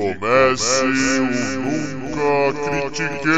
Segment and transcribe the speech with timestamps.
[0.00, 3.30] comece o Nunca Critiquei.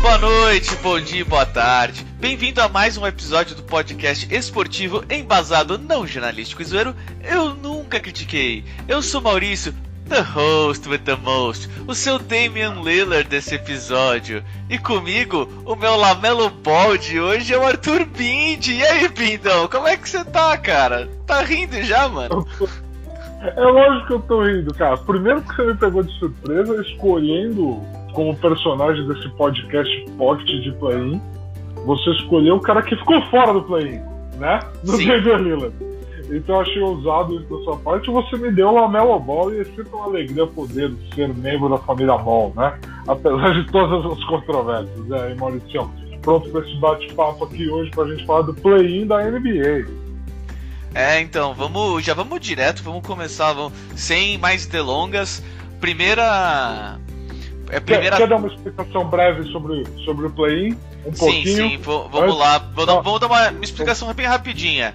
[0.00, 2.06] Boa noite, bom dia, boa tarde.
[2.18, 6.96] Bem-vindo a mais um episódio do podcast esportivo embasado não jornalístico e zoeiro.
[7.22, 8.64] Eu nunca critiquei.
[8.88, 9.74] Eu sou Maurício,
[10.08, 14.42] the host with the most, o seu Damian Lillard desse episódio.
[14.68, 18.74] E comigo, o meu Lamelo Ball de hoje é o Arthur Bindi.
[18.74, 21.08] E aí, Bindão, como é que você tá, cara?
[21.26, 22.46] Tá rindo já, mano?
[23.44, 24.96] É lógico que eu tô rindo, cara.
[24.96, 27.78] Primeiro que você me pegou de surpresa escolhendo
[28.14, 31.20] como personagem desse podcast Pocket de Play-In,
[31.84, 34.00] você escolheu o cara que ficou fora do Play-In,
[34.38, 34.60] né?
[34.84, 35.06] Sim.
[35.06, 35.74] David Lillard.
[36.30, 38.10] Então eu achei ousado isso da sua parte.
[38.10, 41.78] Você me deu uma Melo Ball e é sempre uma alegria poder ser membro da
[41.78, 42.78] família Ball, né?
[43.06, 45.10] Apesar de todas as controvérsias.
[45.10, 45.90] É, aí, Maurício,
[46.22, 49.86] pronto para esse bate-papo aqui hoje pra gente falar do Play-In da NBA.
[50.94, 55.42] É, então, vamos, já vamos direto, vamos começar, vamos, sem mais delongas.
[55.80, 56.98] Primeira.
[57.70, 58.16] É a Quer, primeira.
[58.16, 60.76] quer dar uma explicação breve sobre, sobre o Play-In?
[61.06, 61.56] Um Sim, pouquinho?
[61.70, 62.58] sim, vamos Antes- lá.
[62.74, 64.94] Vou vamos dar uma explicação bem rapidinha.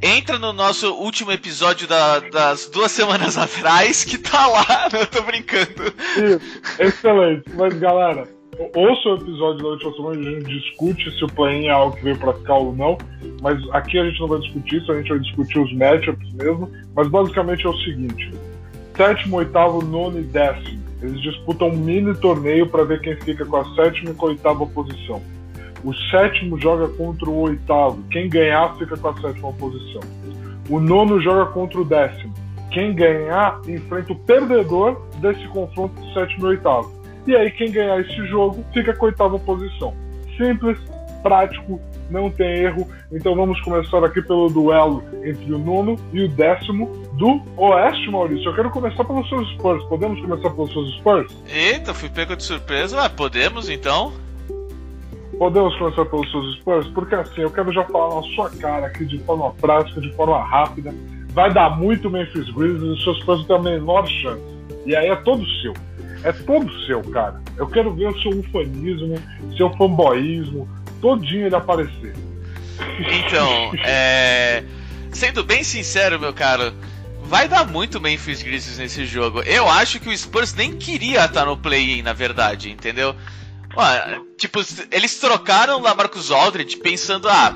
[0.00, 4.88] Entra no nosso último episódio da- das duas semanas atrás, que tá lá.
[4.92, 5.92] Eu tô brincando.
[6.16, 7.44] Isso, excelente.
[7.56, 8.28] Mas, galera,
[8.76, 12.04] ouça o episódio da última semana, a gente discute se o play é algo que
[12.04, 12.96] veio pra ficar ou não.
[13.42, 16.70] Mas aqui a gente não vai discutir isso, a gente vai discutir os matchups mesmo.
[16.94, 18.30] Mas basicamente é o seguinte:
[18.96, 20.78] sétimo, oitavo, nono e décimo.
[21.02, 24.28] Eles disputam um mini torneio para ver quem fica com a sétima e com a
[24.30, 25.20] oitava posição.
[25.84, 28.02] O sétimo joga contra o oitavo.
[28.10, 30.00] Quem ganhar fica com a sétima posição.
[30.68, 32.34] O nono joga contra o décimo.
[32.70, 36.92] Quem ganhar enfrenta o perdedor desse confronto de sétimo e oitavo.
[37.26, 39.94] E aí quem ganhar esse jogo fica com a oitava posição.
[40.36, 40.78] Simples,
[41.22, 42.88] prático, não tem erro.
[43.12, 48.48] Então vamos começar aqui pelo duelo entre o nono e o décimo do Oeste, Maurício.
[48.48, 49.84] Eu quero começar pelos seus Spurs.
[49.84, 51.36] Podemos começar pelos seus Spurs?
[51.48, 53.02] Eita, fui pego de surpresa.
[53.02, 54.12] Ah, podemos então?
[55.38, 56.88] Podemos começar pelos seus Spurs?
[56.88, 60.42] Porque assim, eu quero já falar na sua cara aqui de forma prática, de forma
[60.42, 60.92] rápida.
[61.28, 64.42] Vai dar muito Memphis Grizzlies e os seus Spurs têm a menor chance.
[64.84, 65.74] E aí é todo seu.
[66.24, 67.40] É todo seu, cara.
[67.56, 69.14] Eu quero ver o seu ufanismo,
[69.56, 70.68] seu fanboísmo,
[71.00, 72.14] todinho ele aparecer.
[72.98, 74.64] Então, é.
[75.12, 76.72] Sendo bem sincero, meu caro,
[77.22, 79.42] vai dar muito Memphis Grizzlies nesse jogo.
[79.42, 83.14] Eu acho que o Spurs nem queria estar no play-in, na verdade, entendeu?
[83.78, 87.54] Ué, tipo, eles trocaram lá Marcus Aldridge pensando, ah,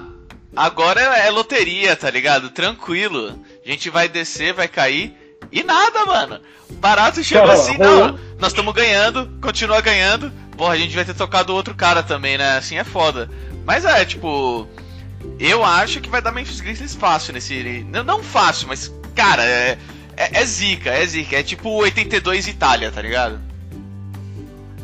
[0.54, 2.50] agora é loteria, tá ligado?
[2.50, 3.36] Tranquilo.
[3.66, 5.12] A gente vai descer, vai cair.
[5.50, 6.40] E nada, mano.
[6.74, 8.18] Barato chegou assim, não.
[8.38, 10.32] Nós estamos ganhando, continua ganhando.
[10.56, 12.56] Porra, a gente vai ter tocado outro cara também, né?
[12.56, 13.28] Assim é foda.
[13.64, 14.68] Mas é, tipo.
[15.40, 17.84] Eu acho que vai dar Memphis Grizzlies fácil nesse.
[17.88, 19.78] Não, não fácil, mas, cara, é,
[20.16, 21.36] é, é zica, é zica.
[21.36, 23.51] É tipo 82 Itália, tá ligado?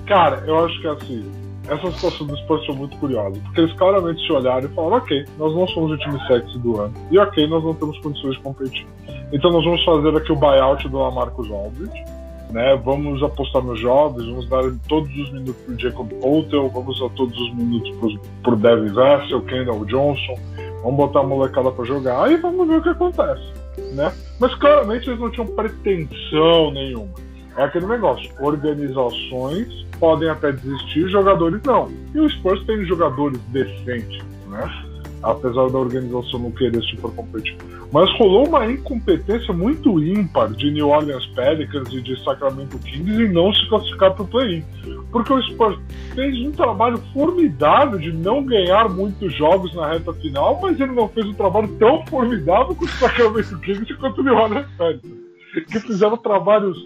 [0.08, 1.30] Cara, eu acho que assim,
[1.68, 5.24] essa situação dos Spurs foi muito curiosa, porque eles claramente se olharam e falaram, ok,
[5.38, 8.40] nós não somos o time sexy do ano, e ok, nós não temos condições de
[8.40, 8.86] competir.
[9.30, 12.04] Então nós vamos fazer aqui o buyout do Lamarcus Aldridge,
[12.50, 12.74] né?
[12.82, 17.38] Vamos apostar nos jovens, vamos dar todos os minutos pro Jacob Poeltl, vamos dar todos
[17.38, 20.38] os minutos pro, pro Devin Vassell, Kendall Johnson,
[20.82, 23.52] vamos botar a molecada pra jogar e vamos ver o que acontece,
[23.92, 24.10] né?
[24.40, 27.12] Mas claramente eles não tinham pretensão nenhuma.
[27.58, 31.90] É aquele negócio, organizações podem até desistir, jogadores não.
[32.14, 34.84] E o Spurs tem jogadores decentes, né?
[35.22, 37.56] Apesar da organização não querer super competir.
[37.90, 43.32] Mas rolou uma incompetência muito ímpar de New Orleans Pelicans e de Sacramento Kings em
[43.32, 44.62] não se classificar para o play-in.
[45.10, 45.78] Porque o Spurs
[46.14, 51.08] fez um trabalho formidável de não ganhar muitos jogos na reta final, mas ele não
[51.08, 55.12] fez um trabalho tão formidável quanto o Sacramento Kings quanto o New Orleans Pelicans.
[55.70, 56.76] Que fizeram trabalhos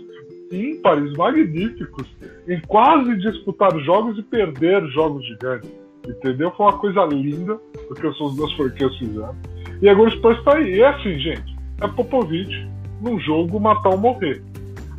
[0.52, 2.06] ímpares, magníficos,
[2.46, 5.70] em quase disputar jogos e perder jogos gigantes.
[6.06, 6.50] Entendeu?
[6.56, 7.58] Foi uma coisa linda
[7.90, 9.36] o que essas duas franquias fizeram.
[9.80, 10.74] E agora o Spurs tá aí.
[10.74, 11.56] E é assim, gente.
[11.80, 12.68] É Popovich
[13.00, 14.42] num jogo matar ou morrer.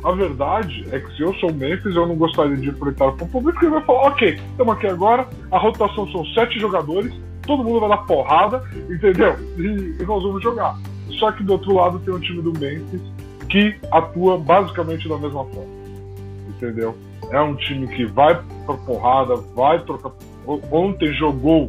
[0.02, 3.16] A verdade é que se eu sou o Memphis, eu não gostaria de enfrentar o
[3.16, 7.14] Popovich, porque ele vai falar, ok, estamos aqui agora, a rotação são sete jogadores,
[7.46, 9.34] todo mundo vai dar porrada, entendeu?
[9.56, 10.78] E, e nós vamos jogar.
[11.18, 13.00] Só que do outro lado tem um time do Memphis
[13.48, 15.74] que atua basicamente da mesma forma.
[16.48, 16.96] Entendeu?
[17.30, 20.12] É um time que vai pra porrada, vai trocar.
[20.70, 21.68] Ontem jogou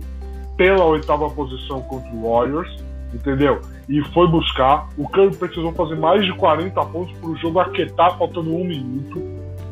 [0.57, 2.83] pela oitava posição contra o Warriors,
[3.13, 3.61] entendeu?
[3.87, 4.89] E foi buscar.
[4.97, 9.21] O Curry precisou fazer mais de 40 pontos para o jogo aquietar, faltando um minuto,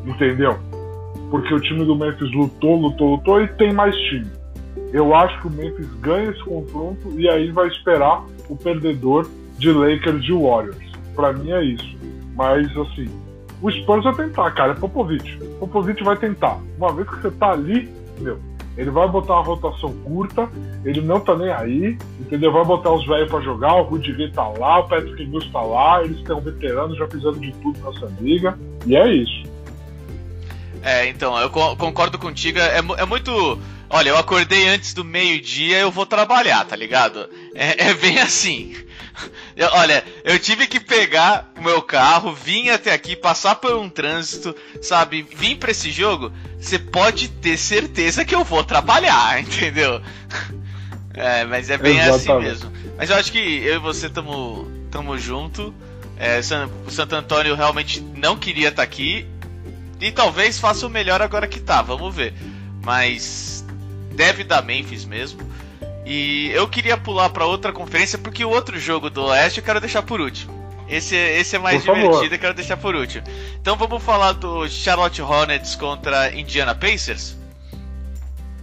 [0.06, 0.58] entendeu?
[1.30, 4.30] Porque o time do Memphis lutou, lutou, lutou e tem mais time.
[4.92, 9.28] Eu acho que o Memphis ganha esse confronto e aí vai esperar o perdedor
[9.58, 10.83] de Lakers e Warriors.
[11.14, 11.96] Para mim é isso.
[12.34, 13.08] Mas assim,
[13.62, 14.72] o Spurs vai tentar, cara.
[14.72, 15.38] É Popovich.
[15.58, 16.58] Popovich vai tentar.
[16.76, 17.88] Uma vez que você tá ali,
[18.18, 18.38] meu,
[18.76, 20.48] ele vai botar uma rotação curta,
[20.84, 22.52] ele não tá nem aí, entendeu?
[22.52, 26.02] Vai botar os velhos para jogar, o Rudy tá lá, o Patrick Mills tá lá,
[26.02, 29.44] eles estão veteranos, já fizeram de tudo nessa liga, e é isso.
[30.82, 33.58] É, então, eu concordo contigo, é, é muito.
[33.88, 37.28] Olha, eu acordei antes do meio-dia, eu vou trabalhar, tá ligado?
[37.54, 38.74] É, é bem assim.
[39.56, 43.88] Eu, olha, eu tive que pegar o meu carro, vir até aqui, passar por um
[43.88, 45.22] trânsito, sabe?
[45.36, 50.02] Vim pra esse jogo, você pode ter certeza que eu vou trabalhar, entendeu?
[51.14, 52.50] É, mas é bem assim Exatamente.
[52.50, 52.72] assim mesmo.
[52.96, 55.72] Mas eu acho que eu e você tamo, tamo junto.
[56.18, 56.40] É,
[56.86, 59.26] o Santo Antônio realmente não queria estar tá aqui.
[60.00, 62.34] E talvez faça o melhor agora que tá, vamos ver.
[62.82, 63.64] Mas
[64.12, 65.40] deve dar Memphis mesmo.
[66.04, 69.80] E eu queria pular para outra conferência porque o outro jogo do Oeste eu quero
[69.80, 70.52] deixar por último.
[70.88, 72.34] Esse, esse é mais por divertido favor.
[72.34, 73.24] e quero deixar por último.
[73.60, 77.36] Então vamos falar do Charlotte Hornets contra Indiana Pacers?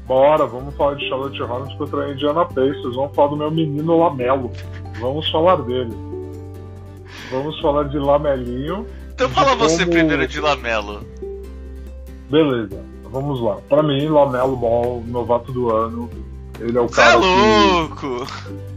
[0.05, 2.95] Bora, vamos falar de Charlotte Hornets contra Indiana Pacers.
[2.95, 4.51] Vamos falar do meu menino Lamelo.
[4.99, 5.95] Vamos falar dele.
[7.31, 8.85] Vamos falar de Lamelinho.
[9.13, 9.69] Então fala como...
[9.69, 11.03] você primeiro de Lamelo.
[12.29, 13.57] Beleza, vamos lá.
[13.67, 16.09] Para mim, Lamelo Ball, novato do ano,
[16.62, 17.13] ele é o cara.
[17.13, 18.25] é louco!
[18.25, 18.72] Que...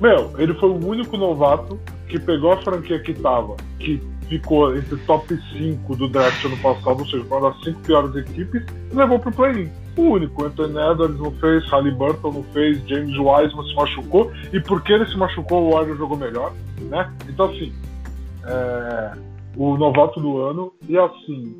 [0.00, 1.78] Meu, ele foi o único novato
[2.08, 7.00] que pegou a franquia que tava, que ficou entre top 5 do draft ano passado,
[7.00, 9.70] ou seja, uma das 5 piores equipes, e levou pro play-in.
[9.96, 10.44] O único.
[10.44, 15.16] Anthony Edwards não fez, Halliburton não fez, James Wiseman se machucou, e porque ele se
[15.16, 17.10] machucou, o Warriors jogou melhor, né?
[17.28, 17.72] Então, assim,
[18.44, 19.12] é...
[19.56, 21.56] o novato do ano, e assim,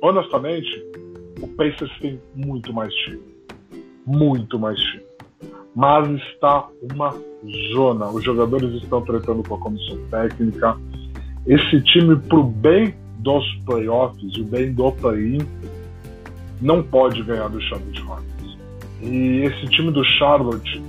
[0.00, 0.84] honestamente,
[1.42, 3.33] o Pacers tem muito mais time
[4.06, 5.04] muito mais time.
[5.74, 7.14] Mas está uma
[7.72, 8.08] zona.
[8.08, 10.76] Os jogadores estão tratando com a comissão técnica.
[11.46, 15.40] Esse time, para o bem dos playoffs, o bem do play-in,
[16.60, 18.58] não pode ganhar do Charlotte Hornets.
[19.02, 20.82] E esse time do Charlotte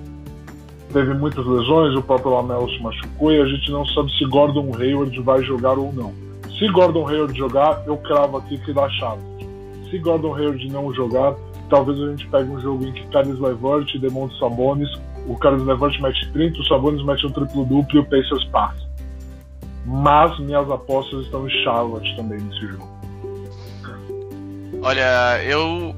[0.93, 4.71] teve muitas lesões, o próprio Lamelo se machucou e a gente não sabe se Gordon
[4.73, 6.13] Hayward vai jogar ou não.
[6.57, 9.45] Se Gordon Hayward jogar, eu cravo aqui que dá Charlotte.
[9.89, 11.35] Se Gordon Hayward não jogar,
[11.69, 14.89] talvez a gente pegue um jogo em que Carlos Levert Demonte Sabonis,
[15.27, 18.85] o Carlos Levert mete 30, o Sabonis mete um triplo duplo e o Pacers passa.
[19.85, 22.95] Mas minhas apostas estão em Charlotte também nesse jogo.
[24.81, 25.95] Olha, eu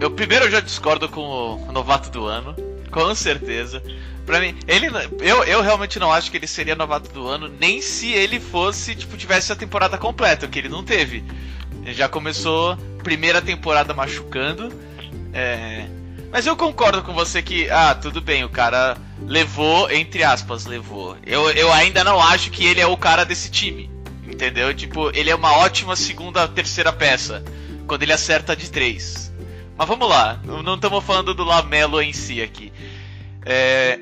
[0.00, 2.54] eu primeiro já discordo com o novato do ano,
[2.90, 3.82] com certeza.
[4.26, 4.86] Pra mim, ele
[5.20, 8.94] eu, eu realmente não acho que ele seria novato do ano, nem se ele fosse,
[8.94, 11.24] tipo, tivesse a temporada completa, que ele não teve.
[11.82, 14.72] Ele já começou primeira temporada machucando
[15.32, 15.86] é.
[16.30, 21.16] Mas eu concordo com você que, ah, tudo bem, o cara levou, entre aspas, levou.
[21.26, 23.90] Eu, eu ainda não acho que ele é o cara desse time.
[24.26, 24.72] Entendeu?
[24.72, 27.44] Tipo, ele é uma ótima segunda, terceira peça.
[27.86, 29.32] Quando ele acerta de três.
[29.76, 32.72] Mas vamos lá, não estamos falando do Lamelo em si aqui.
[33.44, 33.98] É,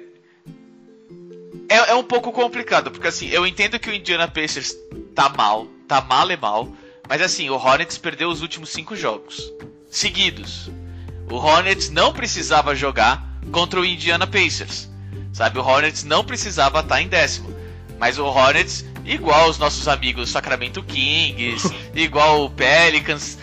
[1.68, 4.74] é, é, um pouco complicado, porque assim, eu entendo que o Indiana Pacers
[5.14, 6.68] tá mal, tá mal e mal,
[7.08, 9.52] mas assim, o Hornets perdeu os últimos cinco jogos
[9.90, 10.70] seguidos.
[11.30, 14.90] O Hornets não precisava jogar contra o Indiana Pacers.
[15.32, 17.54] Sabe, o Hornets não precisava estar em décimo.
[17.98, 23.38] Mas o Hornets, igual os nossos amigos Sacramento Kings, igual o Pelicans,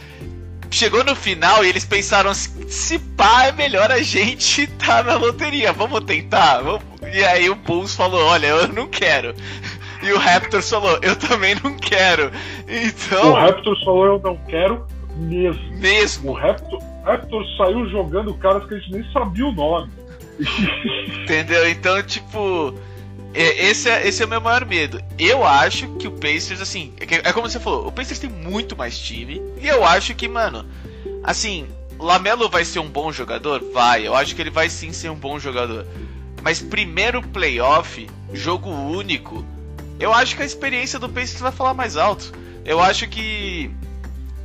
[0.69, 5.15] chegou no final e eles pensaram se pá, é melhor a gente estar tá na
[5.15, 6.61] loteria, vamos tentar.
[6.61, 6.83] Vamos...
[7.13, 9.33] E aí o Bulls falou, olha, eu não quero.
[10.03, 12.31] E o Raptors falou, eu também não quero.
[12.67, 13.31] Então.
[13.31, 14.85] O Raptors falou, eu não quero
[15.17, 15.77] mesmo.
[15.77, 16.31] Mesmo.
[16.31, 19.89] O Raptor, Raptor saiu jogando caras que a gente nem sabia o nome.
[21.23, 21.67] Entendeu?
[21.69, 22.73] Então, tipo.
[23.33, 24.99] Esse é, esse é o meu maior medo.
[25.17, 26.93] Eu acho que o Pacers, assim.
[26.99, 29.41] É, é como você falou, o Pacers tem muito mais time.
[29.61, 30.65] E eu acho que, mano.
[31.23, 33.63] Assim, Lamelo vai ser um bom jogador?
[33.73, 34.05] Vai.
[34.05, 35.85] Eu acho que ele vai sim ser um bom jogador.
[36.41, 39.45] Mas primeiro playoff, jogo único.
[39.99, 42.33] Eu acho que a experiência do Pacers vai falar mais alto.
[42.65, 43.71] Eu acho que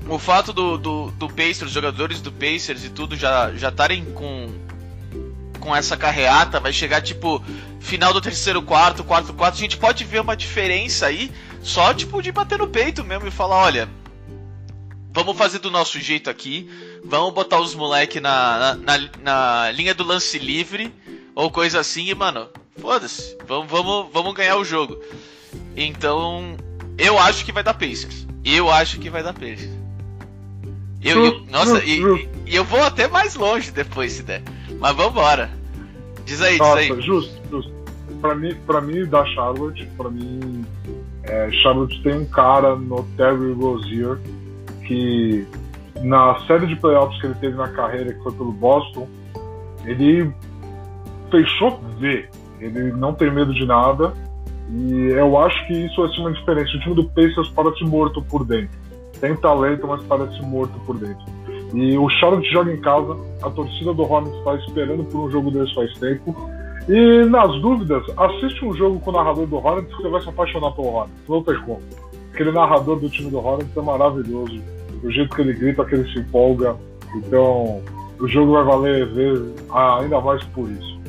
[0.09, 4.05] o fato do, do, do Pacers, os jogadores do Pacers e tudo já já estarem
[4.13, 4.51] com
[5.61, 7.43] com essa carreata, vai chegar tipo
[7.79, 11.31] final do terceiro quarto, quarto quarto, a gente pode ver uma diferença aí
[11.63, 13.89] só tipo de bater no peito mesmo e falar, olha,
[15.13, 16.69] vamos fazer do nosso jeito aqui,
[17.05, 20.93] vamos botar os moleque na, na, na, na linha do lance livre
[21.33, 25.01] ou coisa assim e mano, foda-se, vamos, vamos, vamos ganhar o jogo.
[25.77, 26.57] Então,
[26.99, 28.27] eu acho que vai dar Pacers.
[28.45, 29.82] Eu acho que vai dar Pacers.
[31.03, 32.01] Eu, eu nossa, e,
[32.47, 34.43] e, eu vou até mais longe depois se der.
[34.79, 35.51] Mas vambora.
[36.25, 37.03] Diz aí, Nossa, diz aí.
[37.03, 37.73] justo, justo.
[38.21, 40.65] Pra mim, pra mim, da Charlotte, pra mim,
[41.25, 44.19] é, Charlotte tem um cara no Terry Rozier
[44.87, 45.47] que
[46.03, 49.09] na série de playoffs que ele teve na carreira, que foi pelo Boston,
[49.85, 50.33] ele
[51.31, 52.29] fechou V.
[52.61, 54.13] Ele não tem medo de nada.
[54.71, 56.77] E eu acho que isso vai ser uma diferença.
[56.77, 58.79] O time do Pacers parece morto por dentro.
[59.23, 61.25] Tem talento, mas parece morto por dentro.
[61.73, 65.49] E o Charlotte joga em casa, a torcida do Hornets está esperando por um jogo
[65.53, 66.37] desse faz tempo.
[66.89, 70.29] E nas dúvidas, assiste um jogo com o narrador do Hornets que você vai se
[70.29, 71.23] apaixonar pelo Hornets.
[71.29, 71.81] Não tem como.
[72.35, 74.61] Aquele narrador do time do Hornets é maravilhoso.
[75.05, 76.75] O jeito que ele grita, que ele se empolga.
[77.15, 77.81] Então,
[78.19, 81.01] o jogo vai valer vezes, ainda mais por isso.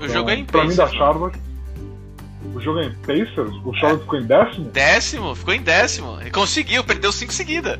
[0.00, 0.96] O jogo é em Pra mim, da mano.
[0.96, 1.47] Charlotte.
[2.54, 3.54] O jogo é em Pacers?
[3.64, 4.64] O Charlotte ficou em décimo?
[4.70, 6.18] Décimo, ficou em décimo.
[6.20, 7.78] Ele conseguiu, perdeu cinco seguida.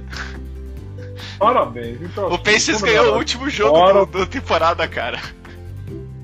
[1.38, 2.00] Parabéns.
[2.02, 5.20] Então, O Pacers ganhou o último jogo da temporada, cara.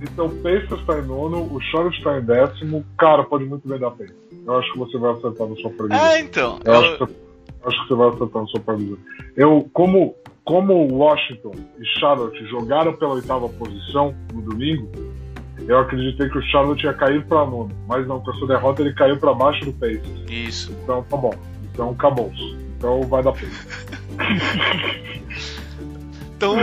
[0.03, 2.85] Então, o Pacers tá em nono, o Charlotte tá em décimo.
[2.99, 4.13] Cara, pode muito bem dar Pacers.
[4.47, 6.07] Eu acho que você vai acertar na sua previsão.
[6.07, 6.61] É, então.
[6.65, 7.15] Eu eu- acho, que você,
[7.65, 8.99] acho que você vai acertar na sua previsão.
[9.37, 14.91] Eu, como, como Washington e Charlotte jogaram pela oitava posição no domingo,
[15.67, 17.71] eu acreditei que o Charlotte ia cair pra nono.
[17.87, 20.03] Mas não, com essa derrota ele caiu pra baixo do Pacers.
[20.29, 20.73] Isso.
[20.83, 21.35] Então tá bom.
[21.73, 22.33] Então acabou.
[22.77, 23.67] Então vai dar Pacers.
[26.37, 26.57] Então,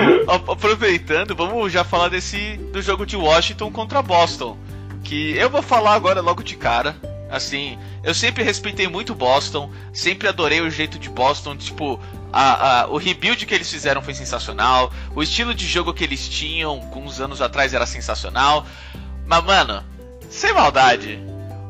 [0.48, 4.56] aproveitando, vamos já falar desse do jogo de Washington contra Boston,
[5.04, 6.96] que eu vou falar agora logo de cara.
[7.32, 11.98] Assim, eu sempre respeitei muito Boston, sempre adorei o jeito de Boston, tipo,
[12.34, 16.28] a, a- o rebuild que eles fizeram foi sensacional, o estilo de jogo que eles
[16.28, 18.66] tinham com uns anos atrás era sensacional.
[19.26, 19.82] Mas, mano,
[20.30, 21.20] sem maldade,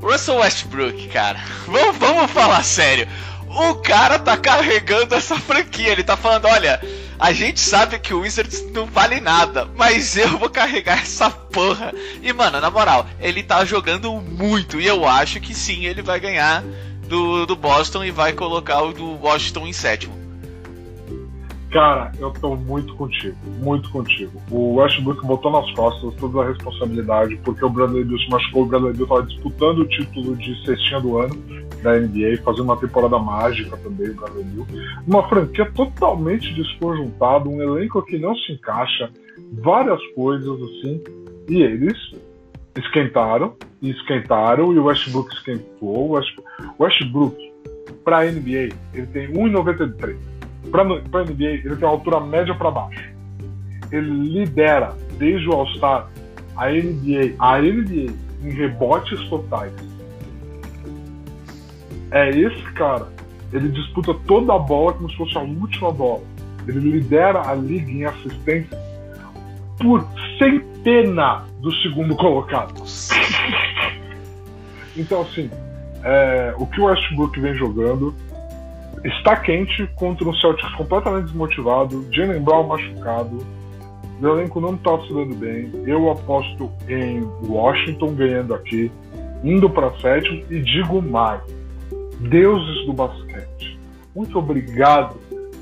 [0.01, 3.08] Russell Westbrook, cara, vamos, vamos falar sério.
[3.48, 6.82] O cara tá carregando essa franquia, ele tá falando, olha,
[7.22, 11.94] a gente sabe que o Wizards não vale nada, mas eu vou carregar essa porra.
[12.20, 14.82] E, mano, na moral, ele tá jogando muito.
[14.82, 16.63] E eu acho que sim, ele vai ganhar
[17.08, 20.20] do, do Boston e vai colocar o do Washington em sétimo.
[21.70, 24.42] Cara, eu tô muito contigo, muito contigo.
[24.50, 28.66] O Westbrook botou nas costas toda a responsabilidade, porque o Bradley Bill se machucou, o
[28.66, 31.36] Bradley Bill tava disputando o título de cestinha do ano
[31.82, 34.68] da NBA, fazendo uma temporada mágica também, o Bill.
[35.08, 39.10] Uma franquia totalmente desconjuntada, um elenco que não se encaixa,
[39.54, 41.02] várias coisas assim,
[41.50, 41.98] e eles
[42.78, 46.10] esquentaram, e esquentaram, e o Westbrook esquentou.
[46.10, 46.40] O West-
[46.78, 47.38] o Westbrook,
[48.04, 50.16] pra NBA, ele tem 1,93
[50.70, 53.12] para a NBA, ele tem uma altura média para baixo.
[53.92, 56.10] Ele lidera desde o All-Star
[56.56, 59.74] a NBA, a NBA em rebotes totais.
[62.12, 63.08] É esse cara.
[63.51, 66.24] Ele disputa toda a bola como se fosse a última bola.
[66.68, 68.77] Ele lidera a liga em assistência
[69.77, 70.06] por
[70.38, 72.74] centena do segundo colocado.
[74.96, 75.50] Então, assim,
[76.03, 78.13] é, o que o Westbrook vem jogando
[79.03, 83.46] está quente contra um Celtics completamente desmotivado, Jalen Brown machucado,
[84.22, 85.72] o elenco não está se dando bem.
[85.88, 88.91] Eu aposto em Washington ganhando aqui,
[89.44, 91.41] indo para sétimo e digo mais:
[92.30, 93.80] deuses do basquete,
[94.16, 95.16] muito obrigado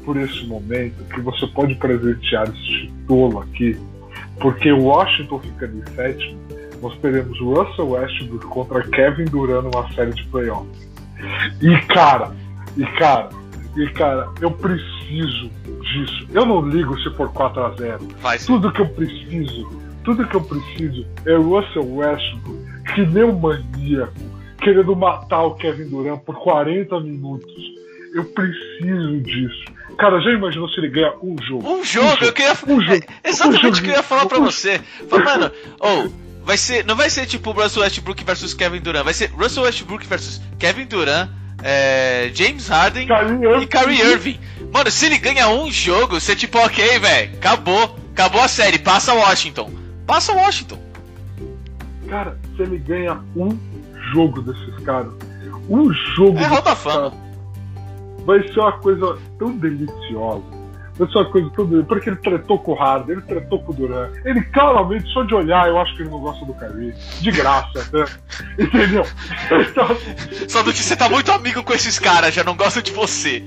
[0.03, 3.77] por esse momento que você pode presentear esse tolo aqui,
[4.39, 6.39] porque Washington ficando em sétimo,
[6.81, 10.89] nós teremos Russell Westbrook contra Kevin Durant numa série de playoffs.
[11.61, 12.31] E cara,
[12.77, 13.29] e cara,
[13.75, 15.51] e cara, eu preciso
[15.81, 16.27] disso.
[16.33, 18.47] Eu não ligo se for 4 a 0 Vai ser.
[18.47, 19.69] Tudo que eu preciso,
[20.03, 22.59] tudo que eu preciso é o Russell Westbrook,
[22.95, 24.13] que nem um maníaco,
[24.59, 27.53] querendo matar o Kevin Durant por 40 minutos.
[28.13, 29.65] Eu preciso disso.
[29.97, 31.69] Cara, já imaginou se ele ganha um jogo?
[31.69, 32.53] Um jogo, eu queria.
[32.67, 33.03] Um jogo.
[33.23, 34.51] É exatamente Um o que eu ia falar pra jogo.
[34.51, 34.79] você.
[35.07, 36.13] Fala, mano, ou.
[36.43, 40.07] vai ser, não vai ser tipo Russell Westbrook versus Kevin Durant, vai ser Russell Westbrook
[40.07, 41.29] versus Kevin Durant,
[41.61, 44.39] é, James Harden Kyrie e Kyrie Irving.
[44.73, 49.13] Mano, se ele ganha um jogo, você tipo, ok, velho, acabou, acabou a série, passa
[49.13, 49.71] Washington.
[50.07, 50.79] Passa Washington.
[52.07, 53.55] Cara, se ele ganha um
[54.13, 55.11] jogo desses caras,
[55.69, 56.47] um jogo É
[58.25, 60.43] vai ser uma coisa tão deliciosa.
[60.97, 61.87] Vai ser uma coisa tão deliciosa.
[61.87, 64.11] Porque ele tretou com o Harden, ele tretou com o Duran.
[64.25, 66.93] Ele claramente, só de olhar, eu acho que ele não gosta do Kyrie.
[67.21, 68.05] De graça, né?
[68.59, 69.03] Entendeu?
[69.67, 69.87] Então,
[70.47, 73.43] Só do que você tá muito amigo com esses caras, já não gostam de você.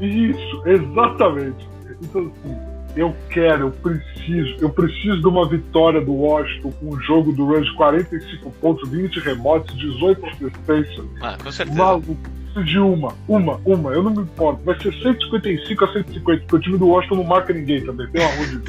[0.00, 1.68] Isso, exatamente.
[2.00, 7.00] Então, assim, eu quero, eu preciso, eu preciso de uma vitória do Washington com um
[7.00, 11.06] jogo do de 45 pontos, 20 remotes, 18 assistências.
[11.20, 11.78] Ah, com certeza.
[11.78, 12.16] Maluco,
[12.52, 14.62] preciso de uma, uma, uma, eu não me importo.
[14.64, 18.20] Vai ser 155 a 150, porque o time do Washington não marca ninguém também, tem
[18.22, 18.60] uma onde.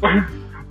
[0.00, 0.24] Mas,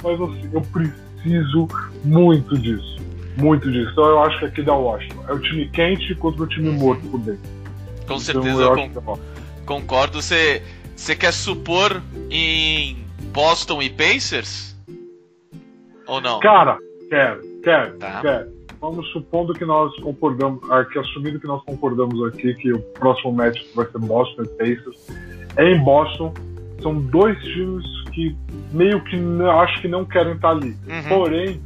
[0.03, 1.67] mas assim, eu preciso
[2.03, 2.97] muito disso.
[3.37, 3.89] Muito disso.
[3.91, 5.23] Então eu acho que aqui dá Washington.
[5.27, 7.41] É o time quente contra o time morto por dentro.
[7.41, 9.33] Com Então, certeza, eu eu acho que con- dá Washington.
[9.65, 10.21] concordo.
[10.21, 10.61] Você,
[10.95, 12.97] você quer supor em
[13.31, 14.75] Boston e Pacers?
[16.07, 16.39] Ou não?
[16.39, 16.77] Cara,
[17.09, 18.21] quero, quero, Tá.
[18.21, 18.53] quero.
[18.81, 20.59] Vamos supondo que nós concordamos,
[20.91, 25.07] que assumindo que nós concordamos aqui que o próximo match vai ser Boston e Pacers.
[25.57, 26.33] Em Boston,
[26.81, 28.35] são dois times que
[28.73, 29.15] meio que
[29.61, 30.75] acho que não querem estar ali.
[30.85, 31.09] Uhum.
[31.09, 31.61] Porém,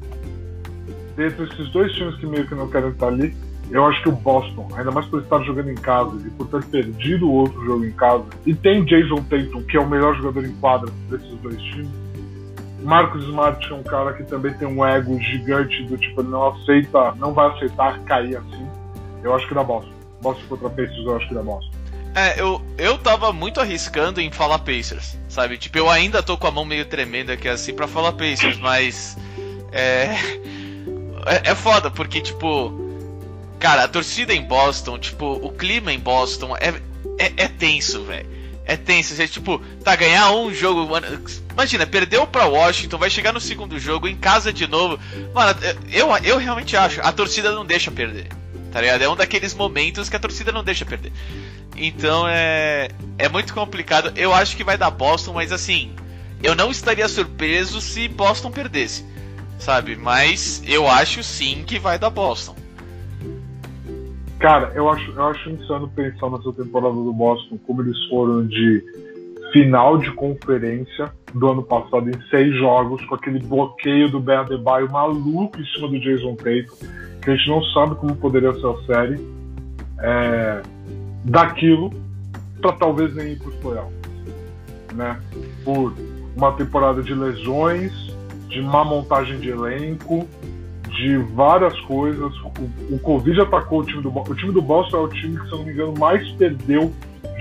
[1.15, 3.35] dentre esses dois times que meio que não querem estar ali,
[3.69, 6.63] eu acho que o Boston, ainda mais por estar jogando em casa e por ter
[6.65, 10.45] perdido o outro jogo em casa, e tem Jason Tatum, que é o melhor jogador
[10.45, 11.89] em quadra desses dois times.
[12.81, 16.47] Marcos Smart é um cara que também tem um ego gigante do tipo, ele não
[16.47, 18.67] aceita, não vai aceitar cair assim.
[19.23, 19.91] Eu acho que dá Boston.
[20.21, 21.71] Boston contra Pacers, eu acho que dá Boston.
[22.15, 25.57] É, eu, eu tava muito arriscando em falar Pacers, sabe?
[25.57, 29.17] Tipo, eu ainda tô com a mão meio tremenda aqui assim pra falar Pacers, mas.
[29.71, 30.15] É.
[31.29, 32.86] É, é foda, porque, tipo.
[33.59, 36.69] Cara, a torcida em Boston, tipo, o clima em Boston é,
[37.17, 38.29] é, é tenso, velho.
[38.65, 39.15] É tenso.
[39.15, 40.87] Você, tipo, tá ganhar um jogo.
[40.87, 41.07] mano,
[41.53, 44.99] Imagina, perdeu pra Washington, vai chegar no segundo jogo, em casa de novo.
[45.33, 45.59] Mano,
[45.91, 48.27] eu, eu realmente acho, a torcida não deixa perder.
[48.71, 49.01] Tá ligado?
[49.01, 51.11] É um daqueles momentos que a torcida não deixa perder.
[51.75, 52.89] Então é.
[53.17, 54.11] É muito complicado.
[54.15, 55.95] Eu acho que vai dar Boston, mas assim.
[56.43, 59.03] Eu não estaria surpreso se Boston perdesse.
[59.57, 59.95] Sabe?
[59.95, 62.55] Mas eu acho sim que vai dar Boston.
[64.39, 68.83] Cara, eu acho, eu acho insano pensar nessa temporada do Boston, como eles foram de
[69.51, 74.91] final de conferência do ano passado em seis jogos, com aquele bloqueio do Ben Adebayo
[74.91, 76.75] maluco em cima do Jason Tatum,
[77.21, 79.19] que a gente não sabe como poderia ser a série,
[79.99, 80.61] é,
[81.23, 81.91] daquilo
[82.61, 85.19] para talvez nem ir para os né?
[85.63, 85.93] Por
[86.35, 87.91] uma temporada de lesões,
[88.47, 90.27] de má montagem de elenco,
[90.97, 92.33] de várias coisas.
[92.41, 94.31] O, o Covid atacou o time do Boston.
[94.31, 96.91] O time do Boston é o time que, se eu não me engano, mais perdeu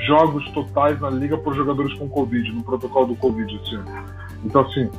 [0.06, 4.04] jogos totais na liga por jogadores com Covid, no protocolo do Covid esse ano.
[4.44, 4.90] Então, assim,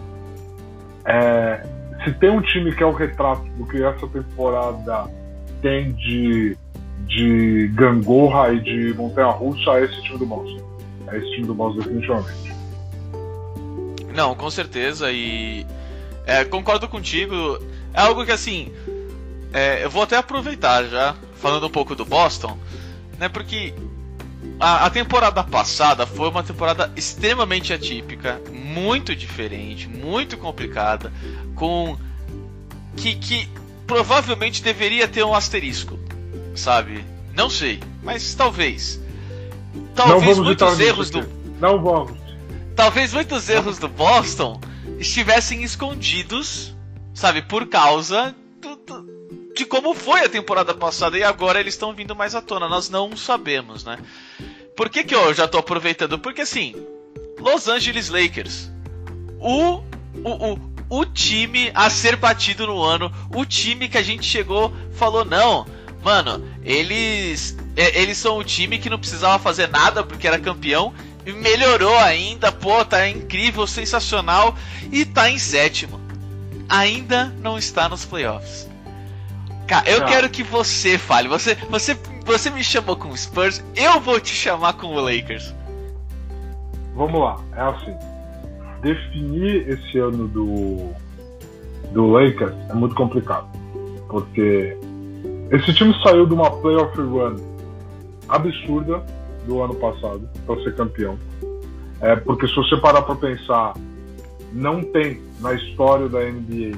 [1.06, 1.64] é,
[2.04, 5.06] se tem um time que é o retrato do que essa temporada
[5.62, 6.58] tem de,
[7.06, 10.68] de gangorra e de montanha-russa, é esse time do Boston.
[11.08, 12.58] É esse time do Boston, definitivamente.
[14.16, 15.12] Não, com certeza.
[15.12, 15.64] E.
[16.26, 17.60] é, concordo contigo.
[17.98, 18.72] É algo que assim.
[19.52, 22.56] é, eu vou até aproveitar já, falando um pouco do Boston,
[23.18, 23.28] né?
[23.28, 23.74] Porque
[24.60, 31.12] a, a temporada passada foi uma temporada extremamente atípica, muito diferente, muito complicada,
[31.56, 31.98] com.
[32.96, 33.50] que, que
[33.88, 35.98] provavelmente deveria ter um asterisco,
[36.56, 37.04] sabe?
[37.34, 39.02] Não sei, mas talvez.
[39.96, 41.28] Talvez muitos erros do.
[41.60, 42.16] Não vamos.
[42.76, 44.62] talvez muitos erros do Boston
[45.00, 46.77] estivessem escondidos,
[47.18, 51.92] sabe, por causa do- do- de como foi a temporada passada e agora eles estão
[51.94, 52.70] vindo mais à tona.
[52.70, 53.98] Nós não sabemos, né?
[54.76, 56.20] Por que, que eu já tô aproveitando?
[56.20, 56.76] Porque assim,
[57.40, 58.70] Los Angeles Lakers,
[59.40, 59.82] o,
[60.24, 60.60] o, o,
[61.00, 65.66] o time a ser batido no ano, o time que a gente chegou, falou, não,
[66.04, 70.94] mano, eles, é, eles são o time que não precisava fazer nada porque era campeão
[71.26, 74.56] melhorou ainda, pô, tá incrível, sensacional
[74.92, 76.00] e tá em sétimo.
[76.70, 78.70] Ainda não está nos playoffs.
[79.68, 80.08] Cara, eu Não.
[80.08, 81.28] quero que você fale.
[81.28, 85.54] Você, você, você me chamou com o Spurs, eu vou te chamar com o Lakers.
[86.96, 87.96] Vamos lá, é assim.
[88.82, 90.90] Definir esse ano do,
[91.92, 93.48] do Lakers é muito complicado.
[94.08, 94.78] Porque
[95.52, 97.36] esse time saiu de uma playoff run
[98.30, 99.04] absurda
[99.46, 101.18] do ano passado para ser campeão.
[102.02, 103.74] É, porque se você parar para pensar,
[104.54, 106.78] não tem na história da NBA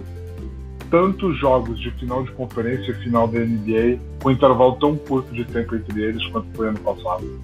[0.90, 5.46] tantos jogos de final de conferência e final da NBA com intervalo tão curto de
[5.46, 7.40] tempo entre eles quanto foi ano passado,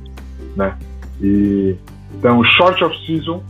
[0.56, 0.78] né?
[1.22, 1.76] E
[2.14, 3.44] então, short of season,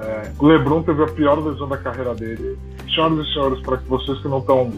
[0.00, 2.58] é, LeBron teve a pior lesão da carreira dele.
[2.94, 4.70] Senhoras e senhores, para que vocês que não estão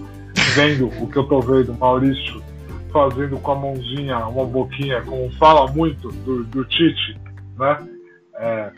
[0.54, 2.42] vendo o que eu estou vendo, Maurício
[2.92, 7.20] fazendo com a mãozinha uma boquinha, como fala muito do, do Tite,
[7.58, 7.86] né?
[8.36, 8.70] É,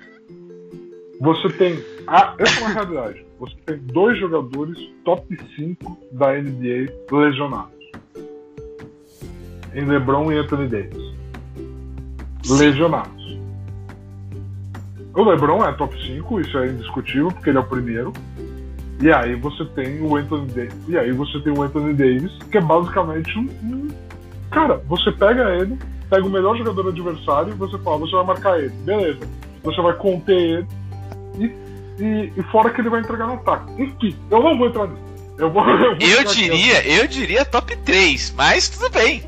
[1.20, 1.84] você tem.
[2.06, 3.29] Ah, essa é uma realidade.
[3.40, 7.72] Você tem dois jogadores top 5 da NBA lesionados.
[9.74, 11.14] Em LeBron e Anthony Davis.
[12.48, 13.38] Lesionados.
[15.14, 18.12] O LeBron é top 5, isso é indiscutível, porque ele é o primeiro.
[19.02, 20.74] E aí você tem o Anthony Davis.
[20.88, 23.48] E aí você tem o Anthony Davis, que é basicamente um.
[23.64, 23.88] um-
[24.50, 25.78] Cara, você pega ele,
[26.10, 28.72] pega o melhor jogador adversário e você fala, você vai marcar ele.
[28.84, 29.20] Beleza.
[29.62, 30.66] Você vai conter ele
[31.38, 31.69] e
[32.00, 33.82] E, e fora que ele vai entregar no ataque.
[33.82, 35.02] Enfim, eu não vou entrar nisso.
[35.38, 39.22] Eu, vou, eu, vou eu diria, eu diria top 3, mas tudo bem.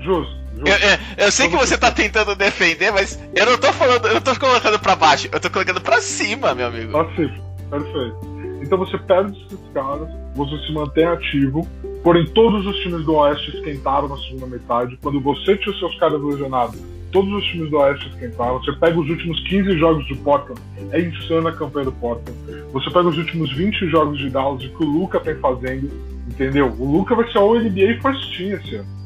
[0.00, 0.36] Justo.
[0.58, 4.20] Eu, eu, eu, sei que você tá tentando defender, mas eu não tô falando, eu
[4.22, 6.92] tô colocando pra baixo, eu tô colocando pra cima, meu amigo.
[6.92, 7.34] Pra cima,
[7.70, 8.36] perfeito.
[8.62, 11.68] Então você perde esses caras, você se mantém ativo,
[12.02, 14.98] porém todos os times do Oeste esquentaram na segunda metade.
[15.02, 16.80] Quando você tinha os seus caras lesionados,
[17.16, 18.58] todos os times do Oeste esquentaram.
[18.62, 20.60] Você pega os últimos 15 jogos do Portland,
[20.92, 22.38] é insana a campanha do Portland.
[22.72, 25.90] Você pega os últimos 20 jogos de Dallas e que o Luca tem fazendo,
[26.28, 26.74] entendeu?
[26.78, 28.96] O Luca vai ser o NBA First Team esse ano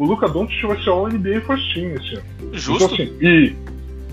[0.00, 2.24] o Luca Doncic vai ser o NBA First Team esse ano.
[2.52, 2.84] Justo.
[2.84, 3.54] Então, assim, e,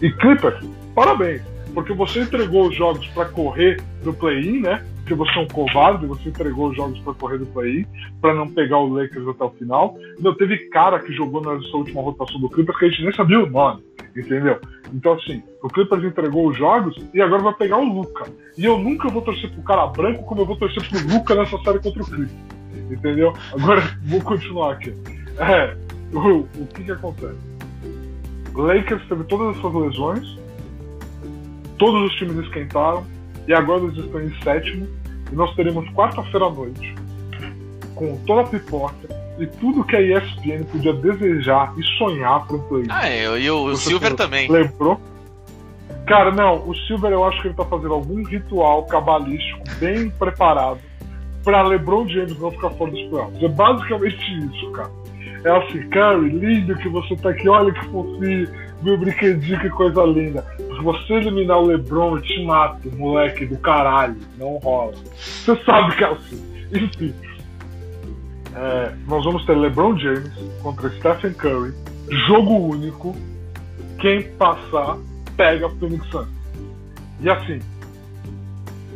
[0.02, 0.62] e Clippers,
[0.94, 1.42] parabéns,
[1.74, 4.84] porque você entregou os jogos para correr do play-in, né?
[5.08, 7.86] Porque você é um covarde, você entregou os jogos para correr do play-in,
[8.20, 9.98] para não pegar o Lakers até o final.
[10.20, 13.40] Não teve cara que jogou nessa última rotação do Clippers que a gente nem sabia
[13.42, 13.82] o nome,
[14.14, 14.60] entendeu?
[14.94, 18.26] Então, assim, o Clippers entregou os jogos e agora vai pegar o Luca.
[18.58, 21.58] E eu nunca vou torcer pro cara branco como eu vou torcer pro Luca nessa
[21.60, 22.32] série contra o Clippers,
[22.92, 23.32] entendeu?
[23.54, 24.94] Agora, vou continuar aqui.
[25.40, 25.74] É,
[26.14, 27.40] o, o que que acontece?
[28.54, 30.38] Lakers teve todas as suas lesões,
[31.78, 33.06] todos os times esquentaram,
[33.48, 34.88] e agora eles estão em sétimo,
[35.32, 36.96] e nós teremos quarta-feira à noite,
[37.96, 39.08] com toda a pipoca
[39.40, 42.86] e tudo que a ESPN podia desejar e sonhar pro play.
[42.90, 44.50] Ah, é, e o, o Silver também.
[44.50, 45.00] Lembrou?
[46.08, 50.80] Cara, não, o Silver eu acho que ele tá fazendo algum ritual cabalístico bem preparado
[51.44, 53.44] para LeBron James não ficar fora dos playoffs.
[53.44, 54.92] É basicamente isso, cara.
[55.44, 58.48] É assim, Curry, lindo que você tá aqui, olha que fofinho,
[58.82, 60.46] meu brinquedinho, que coisa linda.
[60.78, 64.16] Se você eliminar o LeBron, eu te mato, moleque do caralho.
[64.38, 64.94] Não rola.
[65.16, 66.68] Você sabe que é assim.
[66.72, 67.14] Enfim.
[68.56, 71.74] É, nós vamos ter LeBron James contra Stephen Curry.
[72.28, 73.16] Jogo único.
[74.00, 74.98] Quem passar,
[75.36, 76.28] pega Phoenix Suns.
[77.20, 77.60] E assim,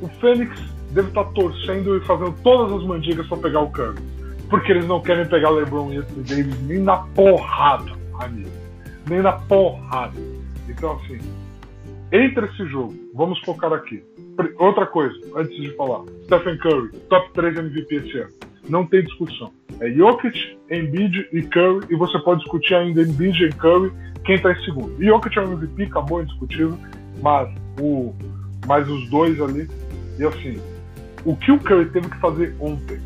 [0.02, 0.56] o Phoenix
[0.92, 4.12] deve estar tá torcendo e fazendo todas as mandigas para pegar o Curry
[4.52, 8.52] porque eles não querem pegar LeBron e Anthony Davis nem na porrada, amigo.
[9.10, 10.14] Nem na porrada.
[10.68, 11.20] Então, assim,
[12.12, 14.04] entre esse jogo, vamos focar aqui.
[14.58, 18.32] Outra coisa, antes de falar: Stephen Curry, top 3 MVP esse ano.
[18.70, 19.52] Não tem discussão.
[19.80, 23.92] É Jokic, Embiid e Curry, e você pode discutir ainda Embiid e Curry,
[24.26, 25.04] quem está em segundo.
[25.04, 26.78] Jokic é um MVP, acabou indiscutível,
[27.22, 28.14] mas, o,
[28.68, 29.68] mas os dois ali.
[30.20, 30.62] E assim,
[31.26, 33.00] o que o Curry teve que fazer ontem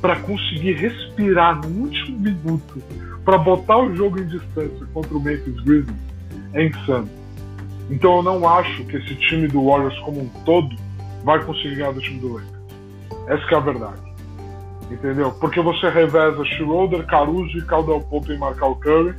[0.00, 2.82] para conseguir respirar no último minuto
[3.24, 6.00] para botar o jogo em distância contra o Memphis Grizzlies
[6.54, 7.19] é insano.
[7.90, 10.74] Então eu não acho que esse time do Warriors como um todo
[11.24, 12.60] vai conseguir ganhar do time do Lakers.
[13.26, 14.00] Essa é a verdade.
[14.90, 15.32] Entendeu?
[15.32, 19.14] Porque você reveza Schroeder, Caruso e Caldwell Pope em marcar o Curry.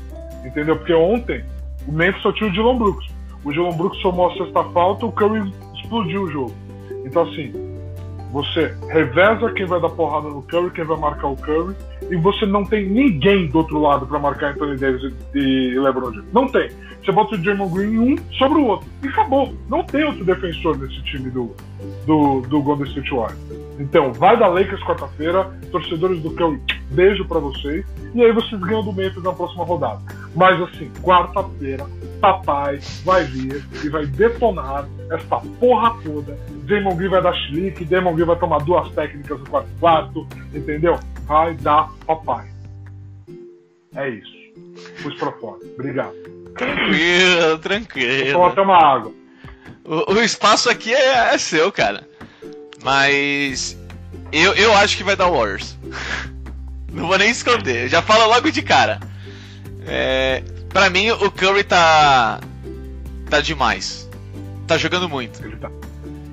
[0.45, 0.75] Entendeu?
[0.77, 1.43] Porque ontem
[1.87, 3.07] o Memphis só tinha o Dylan Brooks.
[3.43, 6.53] O Dylan Brooks somou a sexta falta, o Curry explodiu o jogo.
[7.05, 7.51] Então assim,
[8.31, 11.75] você reveza quem vai dar porrada no Curry, quem vai marcar o Curry,
[12.09, 16.33] e você não tem ninguém do outro lado para marcar Anthony Davis e LeBron James.
[16.33, 16.69] Não tem.
[17.03, 18.87] Você bota o Draymond Green um sobre o outro.
[19.03, 19.53] E acabou.
[19.67, 21.55] Não tem outro defensor nesse time do,
[22.05, 23.39] do, do Golden State Warriors.
[23.79, 27.85] Então, vai da Lakers quarta-feira, torcedores do Curry, beijo para vocês.
[28.13, 29.99] E aí vocês ganham do Memphis na próxima rodada.
[30.35, 31.85] Mas assim, quarta-feira,
[32.21, 36.37] papai vai vir e vai detonar essa porra toda.
[36.63, 40.97] Damon Green vai dar chilique, Damon Green vai tomar duas técnicas no quarto quarto, entendeu?
[41.25, 42.47] Vai dar papai.
[43.95, 44.31] É isso.
[45.03, 45.59] Pus pra fora.
[45.77, 46.13] Obrigado.
[46.55, 48.39] Tranquilo, tranquilo.
[48.39, 49.11] Vou até uma água.
[49.83, 52.07] O, o espaço aqui é, é, seu, cara.
[52.83, 53.77] Mas
[54.31, 55.77] eu, eu acho que vai dar Warriors.
[56.91, 57.89] Não vou nem esconder.
[57.89, 58.99] Já falo logo de cara.
[59.85, 62.39] É, pra mim, o Curry tá.
[63.29, 64.09] tá demais.
[64.71, 65.43] Tá jogando muito.
[65.43, 65.69] Ele tá.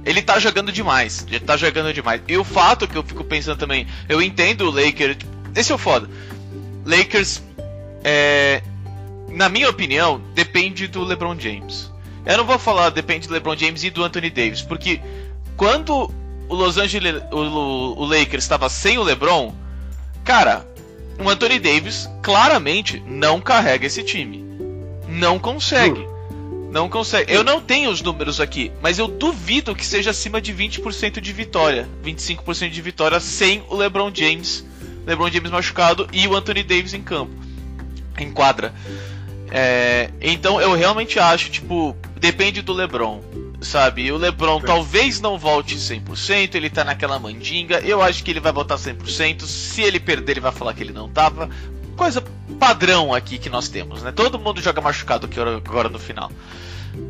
[0.04, 1.26] Ele tá jogando demais.
[1.28, 2.22] Ele tá jogando demais.
[2.28, 5.16] E o fato que eu fico pensando também, eu entendo o Lakers.
[5.56, 6.08] Esse é o foda.
[6.86, 7.42] Lakers,
[8.04, 8.62] é,
[9.30, 11.92] na minha opinião, depende do LeBron James.
[12.24, 15.00] Eu não vou falar depende do LeBron James e do Anthony Davis, porque
[15.56, 16.08] quando
[16.48, 17.38] o Los Angeles, o,
[18.00, 19.52] o Lakers estava sem o LeBron,
[20.24, 20.64] cara,
[21.18, 24.46] o Anthony Davis claramente não carrega esse time.
[25.08, 26.06] Não consegue.
[26.70, 27.32] Não consegue.
[27.32, 31.32] Eu não tenho os números aqui, mas eu duvido que seja acima de 20% de
[31.32, 31.88] vitória.
[32.04, 34.64] 25% de vitória sem o LeBron James.
[35.06, 37.32] LeBron James machucado e o Anthony Davis em campo.
[38.18, 38.74] Em quadra.
[39.50, 43.22] É, então eu realmente acho, tipo, depende do LeBron.
[43.60, 44.12] Sabe?
[44.12, 47.80] O LeBron talvez não volte 100%, ele tá naquela mandinga.
[47.80, 49.46] Eu acho que ele vai voltar 100%.
[49.46, 51.50] Se ele perder, ele vai falar que ele não tava.
[51.98, 52.22] Coisa
[52.60, 54.12] padrão aqui que nós temos, né?
[54.12, 56.30] Todo mundo joga machucado aqui agora no final.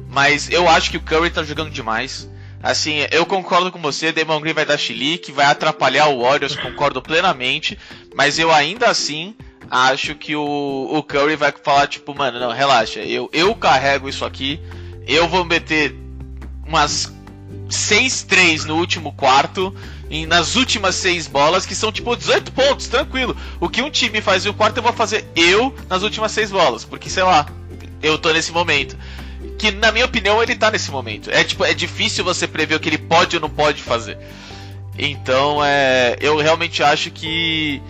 [0.08, 2.26] Mas eu acho que o Curry tá jogando demais.
[2.62, 7.02] Assim, eu concordo com você, Damon Green vai dar chilique, vai atrapalhar o Warriors, concordo
[7.02, 7.78] plenamente,
[8.16, 9.36] mas eu ainda assim
[9.70, 14.24] acho que o, o Curry vai falar, tipo, mano, não, relaxa, eu, eu carrego isso
[14.24, 14.58] aqui,
[15.06, 15.94] eu vou meter
[16.66, 17.14] umas
[17.68, 19.74] 6-3 no último quarto,
[20.10, 23.36] e nas últimas seis bolas, que são tipo 18 pontos, tranquilo.
[23.60, 26.50] O que um time faz em um quarto, eu vou fazer eu nas últimas seis
[26.50, 27.46] bolas, porque sei lá,
[28.02, 28.96] eu tô nesse momento
[29.58, 31.30] que na minha opinião ele tá nesse momento.
[31.30, 34.16] É tipo, é difícil você prever o que ele pode ou não pode fazer.
[34.96, 37.82] Então, é, eu realmente acho que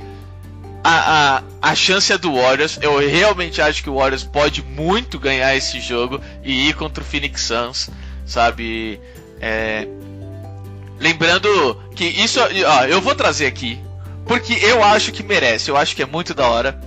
[0.82, 2.78] a, a, a chance é do Warriors.
[2.80, 7.06] Eu realmente acho que o Warriors pode muito ganhar esse jogo e ir contra o
[7.06, 7.90] Phoenix Suns,
[8.26, 8.98] sabe?
[9.40, 9.86] É,
[10.98, 13.80] lembrando que isso, ó, eu vou trazer aqui
[14.28, 15.70] porque eu acho que merece.
[15.70, 16.78] Eu acho que é muito da hora.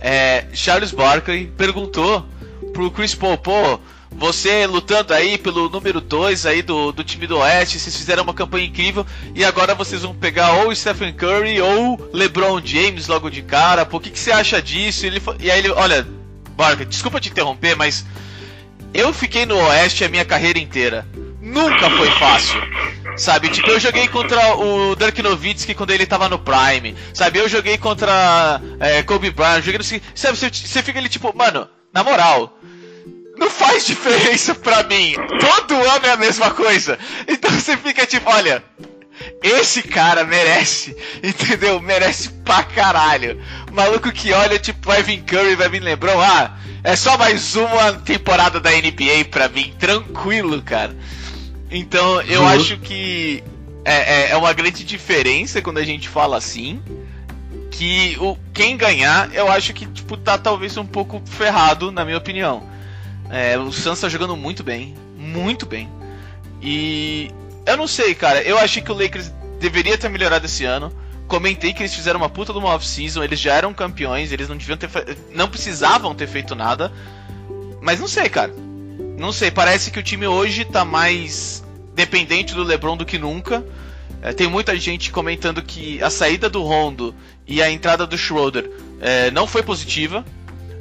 [0.00, 2.26] É, Charles Barkley perguntou
[2.72, 3.78] pro Chris Paul, pô,
[4.10, 8.34] você lutando aí pelo número 2 aí do, do time do Oeste, vocês fizeram uma
[8.34, 13.42] campanha incrível e agora vocês vão pegar ou Stephen Curry ou LeBron James logo de
[13.42, 13.86] cara.
[13.86, 15.06] Por que, que você acha disso?
[15.06, 16.06] Ele, e aí ele, olha,
[16.56, 18.04] Barca, desculpa te interromper, mas
[18.92, 21.06] eu fiquei no Oeste a minha carreira inteira.
[21.40, 22.60] Nunca foi fácil.
[23.16, 26.94] Sabe, tipo, eu joguei contra o Dirk Nowitzki quando ele tava no Prime.
[27.12, 29.84] Sabe, eu joguei contra é, Kobe Bryant, joguei no...
[30.14, 32.58] Sabe, você, fica ali tipo, mano, na moral,
[33.36, 35.14] não faz diferença pra mim.
[35.40, 36.98] Todo ano é a mesma coisa.
[37.26, 38.62] Então você fica tipo, olha,
[39.42, 41.80] esse cara merece, entendeu?
[41.80, 43.42] Merece pra caralho.
[43.72, 47.94] maluco que olha, tipo, vai vir Curry, vai vir LeBron, ah, é só mais uma
[47.94, 50.96] temporada da NBA pra mim, tranquilo, cara.
[51.70, 52.48] Então eu uhum.
[52.48, 53.44] acho que
[53.84, 56.82] é, é, é, uma grande diferença quando a gente fala assim.
[57.70, 62.18] Que o, quem ganhar, eu acho que tipo, tá talvez um pouco ferrado, na minha
[62.18, 62.68] opinião.
[63.30, 65.88] É, o Suns tá jogando muito bem, muito bem.
[66.60, 67.30] E
[67.64, 68.42] eu não sei, cara.
[68.42, 70.92] Eu achei que o Lakers deveria ter melhorado esse ano.
[71.28, 74.56] Comentei que eles fizeram uma puta de uma off-season, eles já eram campeões, eles não
[74.56, 74.90] deviam ter
[75.32, 76.92] não precisavam ter feito nada.
[77.80, 78.52] Mas não sei, cara.
[79.20, 81.62] Não sei, parece que o time hoje tá mais
[81.94, 83.62] dependente do LeBron do que nunca.
[84.22, 87.14] É, tem muita gente comentando que a saída do Rondo
[87.46, 90.24] e a entrada do Schroeder é, não foi positiva.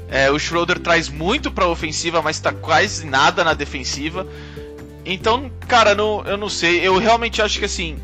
[0.07, 4.25] É, o Schroeder traz muito pra ofensiva, mas tá quase nada na defensiva.
[5.05, 6.79] Então, cara, não, eu não sei.
[6.79, 7.99] Eu realmente acho que assim,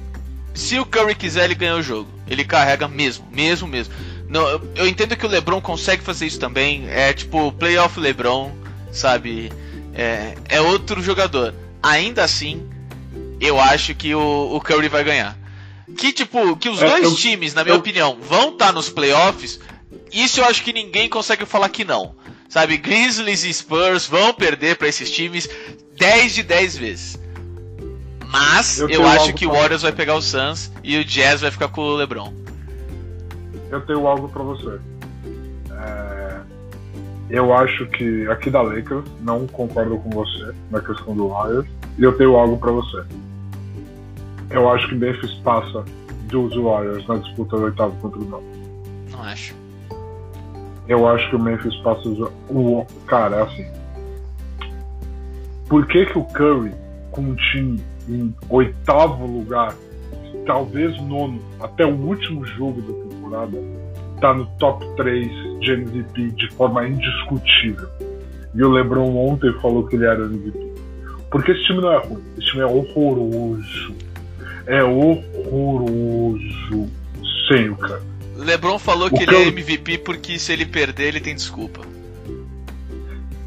[0.54, 2.10] se o Curry quiser, ele ganha o jogo.
[2.28, 3.94] Ele carrega mesmo, mesmo, mesmo.
[4.28, 4.46] Não,
[4.76, 6.90] eu entendo que o LeBron consegue fazer isso também.
[6.90, 8.52] É tipo playoff LeBron,
[8.92, 9.50] sabe?
[9.96, 11.54] É, é outro jogador.
[11.82, 12.70] Ainda assim,
[13.40, 15.38] eu acho que o, o Curry vai ganhar.
[15.98, 18.72] Que tipo, que os é, dois eu, times, na minha eu, opinião, vão estar tá
[18.72, 19.60] nos playoffs
[20.16, 22.16] isso eu acho que ninguém consegue falar que não.
[22.48, 25.50] Sabe, Grizzlies e Spurs vão perder para esses times
[25.98, 27.20] 10 de 10 vezes.
[28.28, 31.52] Mas eu, eu acho que o Warriors vai pegar o Suns e o Jazz vai
[31.52, 32.34] ficar com o LeBron.
[33.70, 34.80] Eu tenho algo para você.
[35.72, 36.25] É...
[37.36, 41.68] Eu acho que aqui da Lakers não concordo com você na questão do Warriors
[41.98, 43.04] e eu tenho algo para você.
[44.50, 45.84] Eu acho que Memphis passa
[46.30, 48.44] dos Warriors na disputa do oitavo contra o Não
[49.12, 49.54] Não acho
[50.88, 53.66] eu acho que o Memphis passa o cara é assim.
[55.68, 56.74] Por que que o Curry
[57.12, 59.74] com um time em oitavo lugar,
[60.46, 63.58] talvez nono, até o último jogo da temporada,
[64.20, 67.88] tá no top 3 de MVP de forma indiscutível?
[68.54, 70.74] E o LeBron ontem falou que ele era MVP.
[71.30, 73.96] Porque esse time não é ruim, esse time é horroroso.
[74.68, 76.40] É horroroso
[77.48, 78.02] sem o cara.
[78.38, 81.82] LeBron falou o que ele é MVP porque se ele perder, ele tem desculpa.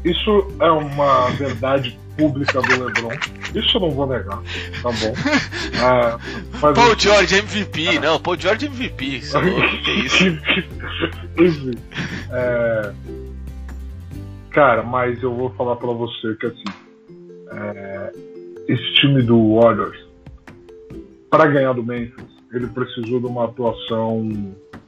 [0.03, 3.09] Isso é uma verdade pública do LeBron.
[3.53, 4.41] Isso eu não vou negar,
[4.81, 5.13] tá bom?
[5.81, 6.19] Ah,
[6.59, 6.99] Paul eu...
[6.99, 8.01] George MVP, ah.
[8.01, 9.05] não, Paul George MVP.
[9.05, 10.25] Isso, que é isso?
[11.39, 11.71] Enfim.
[12.31, 12.93] É...
[14.51, 16.63] Cara, mas eu vou falar pra você que assim.
[17.51, 18.11] É...
[18.67, 19.97] Esse time do Warriors,
[21.29, 24.29] para ganhar do Memphis, ele precisou de uma atuação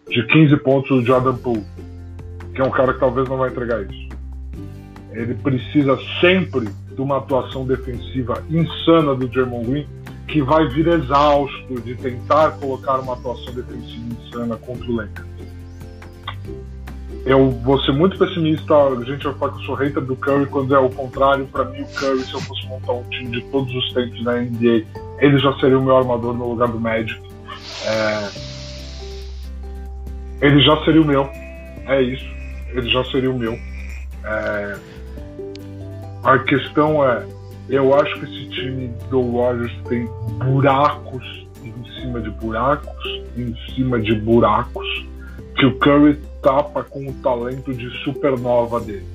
[0.09, 1.65] de 15 pontos do Jordan Poole,
[2.53, 4.09] que é um cara que talvez não vai entregar isso.
[5.13, 9.87] Ele precisa sempre de uma atuação defensiva insana do Jermon Green,
[10.27, 15.31] que vai vir exausto de tentar colocar uma atuação defensiva insana contra o Lakers.
[17.25, 20.47] Eu vou ser muito pessimista, a gente vai falar que eu sou hater do Curry
[20.47, 21.45] quando é o contrário.
[21.45, 24.37] Para mim, o Curry, se eu fosse montar um time de todos os tempos na
[24.37, 24.85] NBA,
[25.19, 27.21] ele já seria o meu armador no lugar do Magic.
[27.85, 28.51] É,
[30.41, 31.29] ele já seria o meu.
[31.87, 32.25] É isso.
[32.73, 33.53] Ele já seria o meu.
[34.23, 34.77] É...
[36.23, 37.25] A questão é,
[37.69, 40.05] Eu acho que esse time do Warriors tem
[40.37, 44.85] buracos em cima de buracos, em cima de buracos,
[45.55, 49.05] que o Curry tapa com o talento de supernova dele.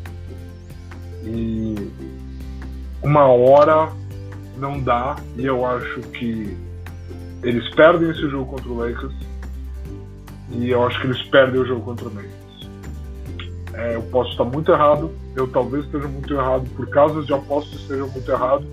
[1.25, 1.75] E
[3.03, 3.93] uma hora
[4.57, 6.57] não dá, e eu acho que
[7.43, 9.15] eles perdem esse jogo contra o Lakers,
[10.53, 12.46] e eu acho que eles perdem o jogo contra o Memphis.
[13.77, 17.81] É, eu posso estar muito errado, eu talvez esteja muito errado, por causas de apostas
[17.81, 18.67] esteja muito errado,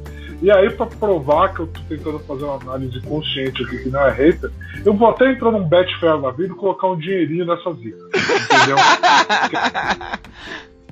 [0.43, 4.01] e aí, para provar que eu tô tentando fazer uma análise consciente aqui, que não
[4.01, 4.51] é hater,
[4.83, 8.05] eu vou até entrar num Betfair na vida e colocar um dinheirinho nessa zica.
[8.51, 8.75] Entendeu?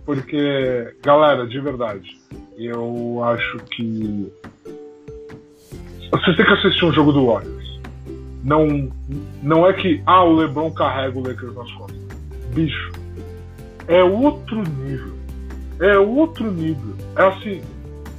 [0.06, 2.18] Porque, galera, de verdade,
[2.58, 4.32] eu acho que.
[6.12, 7.82] Vocês têm que assistir um jogo do Warriors.
[8.46, 8.90] Não,
[9.44, 12.00] não é que, ah, o LeBron carrega o Lakers nas costas.
[12.54, 12.94] Bicho,
[13.88, 15.18] é outro nível.
[15.80, 16.96] É outro nível.
[17.16, 17.62] É assim,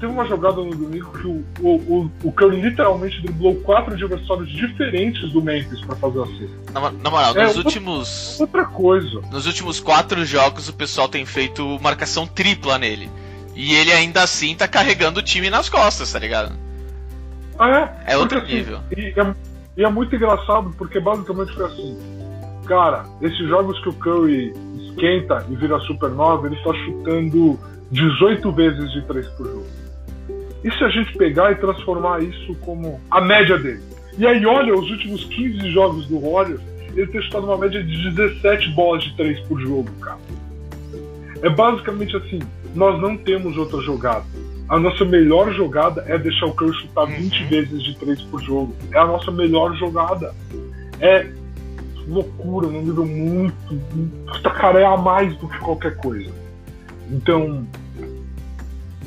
[0.02, 5.30] teve uma jogada no domingo que o, o, o, Curry literalmente driblou quatro adversários diferentes
[5.30, 6.72] do Memphis para fazer a cesta.
[6.72, 8.40] Na, na moral, é, nos outra, últimos.
[8.40, 9.20] Outra coisa.
[9.30, 13.08] Nos últimos quatro jogos o pessoal tem feito marcação tripla nele.
[13.54, 16.52] E ele ainda assim tá carregando o time nas costas, tá ligado?
[17.56, 18.14] Ah, é?
[18.14, 18.78] É outro porque, assim, nível.
[18.78, 19.34] Assim, e, é,
[19.76, 21.98] e é muito engraçado porque basicamente foi assim.
[22.66, 24.52] Cara, esses jogos que o Curry
[24.92, 27.58] esquenta e vira supernova, ele está chutando
[27.90, 29.66] 18 vezes de 3 por jogo.
[30.64, 33.82] E se a gente pegar e transformar isso como a média dele?
[34.16, 36.60] E aí, olha, os últimos 15 jogos do Warriors,
[36.94, 40.18] ele tem chutado uma média de 17 bolas de 3 por jogo, cara.
[41.42, 42.38] É basicamente assim:
[42.74, 44.24] nós não temos outra jogada.
[44.68, 47.48] A nossa melhor jogada é deixar o Curry chutar 20 uhum.
[47.48, 48.74] vezes de 3 por jogo.
[48.92, 50.32] É a nossa melhor jogada.
[51.00, 51.26] É
[52.08, 53.80] loucura, num nível muito.
[54.42, 56.30] Cara, é a mais do que qualquer coisa.
[57.10, 57.66] Então,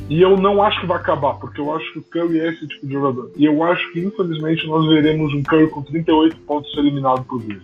[0.07, 2.67] e eu não acho que vai acabar, porque eu acho que o Curry é esse
[2.67, 3.31] tipo de jogador.
[3.35, 7.41] E eu acho que, infelizmente, nós veremos um Curry com 38 pontos ser eliminado por
[7.41, 7.61] vez.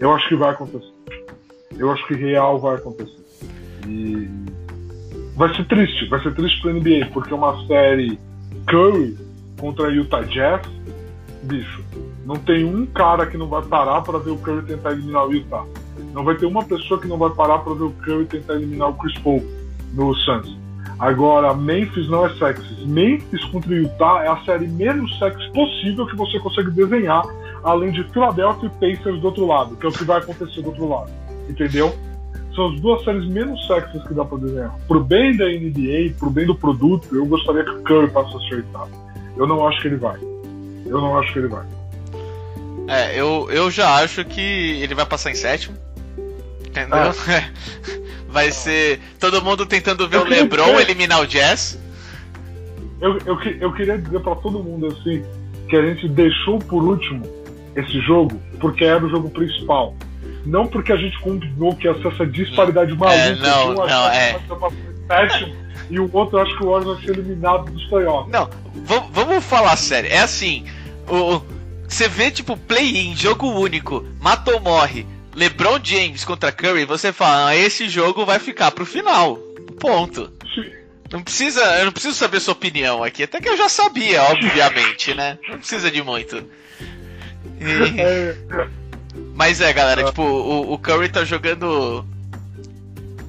[0.00, 0.92] Eu acho que vai acontecer.
[1.78, 3.22] Eu acho que real vai acontecer.
[3.86, 4.28] E
[5.36, 8.18] vai ser triste, vai ser triste para NBA, porque é uma série
[8.66, 9.16] Curry
[9.58, 10.66] contra Utah Jazz,
[11.44, 11.84] bicho,
[12.24, 15.32] não tem um cara que não vai parar para ver o Curry tentar eliminar o
[15.32, 15.64] Utah.
[16.12, 18.90] Não vai ter uma pessoa que não vai parar para ver o Curry tentar eliminar
[18.90, 19.42] o Chris Paul
[19.92, 20.56] no Suns.
[20.98, 22.86] Agora, Memphis não é sexy.
[22.86, 27.24] Memphis contra Utah é a série menos sexy possível que você consegue desenhar,
[27.64, 30.68] além de Philadelphia e Pacers do outro lado, que é o que vai acontecer do
[30.68, 31.10] outro lado.
[31.48, 31.92] Entendeu?
[32.54, 34.72] São as duas séries menos sexys que dá pra desenhar.
[34.86, 38.56] Pro bem da NBA, pro bem do produto, eu gostaria que o Curry passasse a
[38.56, 38.90] oitavo.
[39.36, 40.18] Eu não acho que ele vai.
[40.86, 41.66] Eu não acho que ele vai.
[42.92, 45.76] É, eu, eu já acho que ele vai passar em sétimo.
[46.66, 47.12] Entendeu?
[47.28, 47.50] É.
[48.28, 50.80] Vai ser todo mundo tentando ver eu o LeBron dizer...
[50.80, 51.78] eliminar o Jazz.
[52.98, 55.22] Eu, eu, eu queria dizer para todo mundo assim
[55.68, 57.22] que a gente deixou por último
[57.76, 59.94] esse jogo porque era o jogo principal.
[60.46, 63.14] Não porque a gente combinou que ia ser essa disparidade maluca.
[63.14, 64.40] É, não, um não, é.
[65.06, 65.54] Sétimo,
[65.90, 68.32] e o outro acho que o Warriors vai ser eliminado dos playoffs.
[68.32, 68.48] Não,
[69.12, 70.10] vamos falar sério.
[70.10, 70.64] É assim,
[71.06, 71.42] o,
[71.92, 75.06] você vê tipo play-in, jogo único, mata ou morre.
[75.34, 79.36] LeBron James contra Curry, você fala, ah, esse jogo vai ficar pro final.
[79.80, 80.32] Ponto.
[81.10, 85.14] Não precisa, eu não preciso saber sua opinião aqui, até que eu já sabia, obviamente,
[85.14, 85.38] né?
[85.48, 86.42] Não precisa de muito.
[87.60, 88.72] E...
[89.34, 92.06] Mas é, galera, tipo, o, o, Curry tá jogando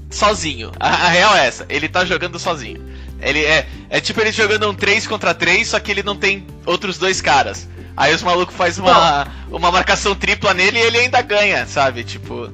[0.10, 0.71] sozinho.
[0.80, 2.82] A, a, real é essa, ele tá jogando sozinho.
[3.21, 6.47] Ele é, é tipo ele jogando um 3 contra 3, só que ele não tem
[6.65, 7.67] outros dois caras.
[7.96, 12.04] Aí os malucos faz uma, uma marcação tripla nele e ele ainda ganha, sabe?
[12.04, 12.50] Tipo.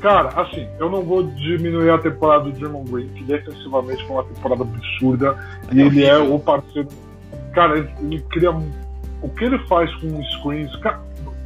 [0.00, 4.24] Cara, assim, eu não vou diminuir a temporada do Draymond Green, que defensivamente foi uma
[4.24, 5.38] temporada absurda.
[5.70, 6.88] É e ele é o parceiro.
[7.54, 8.50] Cara, ele cria.
[8.50, 10.70] O que ele faz com screens.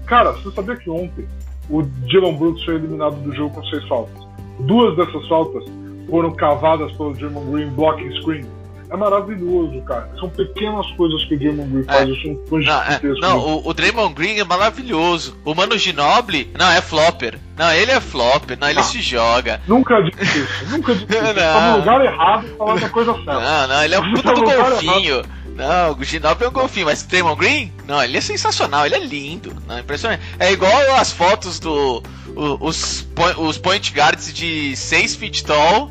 [0.06, 1.28] Cara, você sabia que ontem
[1.68, 4.26] o Dylan Brooks foi eliminado do jogo com seis faltas?
[4.60, 5.64] Duas dessas faltas
[6.08, 8.46] foram cavadas pelo Draymond Green blocking screen
[8.90, 10.10] é maravilhoso, cara.
[10.18, 12.22] São pequenas coisas que o Draymond Green faz, é.
[12.22, 15.36] são coisas não, é, não o, o Draymond Green é maravilhoso.
[15.44, 17.38] O Mano Ginobili, não, é flopper.
[17.56, 19.60] Não, ele é flopper, não, ele se joga.
[19.66, 21.16] Nunca disse isso, nunca disse isso.
[21.36, 23.40] Tá no lugar errado falar da coisa certa.
[23.40, 25.22] Não, não, ele é um puta do golfinho.
[25.56, 28.94] Não, o Ginobili é um golfinho, mas o Draymond Green, não, ele é sensacional, ele
[28.94, 30.22] é lindo, não, impressionante.
[30.38, 32.02] É igual as fotos do
[32.36, 33.08] os,
[33.38, 35.90] os point guards de 6 feet tall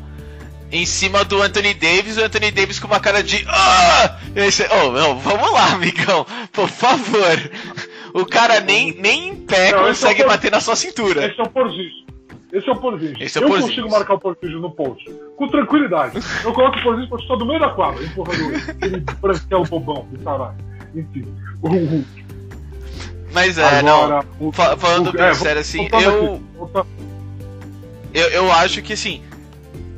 [0.72, 3.44] em cima do Anthony Davis, o Anthony Davis com uma cara de.
[3.48, 4.18] Ah!
[4.34, 7.50] Esse, oh, não, vamos lá, amigão, por favor.
[8.14, 11.26] O cara nem, nem em pé não, consegue é bater na sua cintura.
[11.26, 12.06] Esse é o Porzingis.
[12.52, 13.16] Esse é o Porzingis.
[13.20, 13.74] Esse é o eu Porzingis.
[13.76, 15.10] consigo marcar o Porzingis no post.
[15.36, 16.18] Com tranquilidade.
[16.44, 20.18] Eu coloco o Porzingis pra chutar do meio da quadra, empurrando aquele branquelo bobão do
[20.24, 20.56] caralho.
[20.94, 21.26] Enfim.
[21.60, 22.04] O, o,
[23.32, 24.04] Mas é, não.
[24.04, 26.40] agora, o- fa- falando o- bem é, sério, assim, eu-
[28.14, 29.22] Eu, eu acho que assim.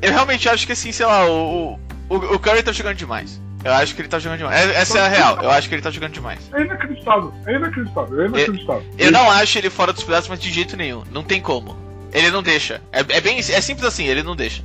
[0.01, 1.79] Eu realmente acho que assim, sei lá, o,
[2.09, 3.39] o, o Curry tá jogando demais.
[3.63, 4.55] Eu acho que ele tá jogando demais.
[4.69, 6.39] É- Essa é a real, eu acho que ele tá jogando demais.
[6.53, 7.33] É inacreditável.
[7.45, 8.21] É inacreditável.
[8.21, 8.85] É inacreditável.
[8.97, 11.03] Eu não acho ele fora dos pedaços, mas de jeito nenhum.
[11.11, 11.77] Não tem como.
[12.13, 12.81] Ele não deixa.
[12.91, 13.37] É, é bem.
[13.39, 14.63] É simples assim, ele não deixa.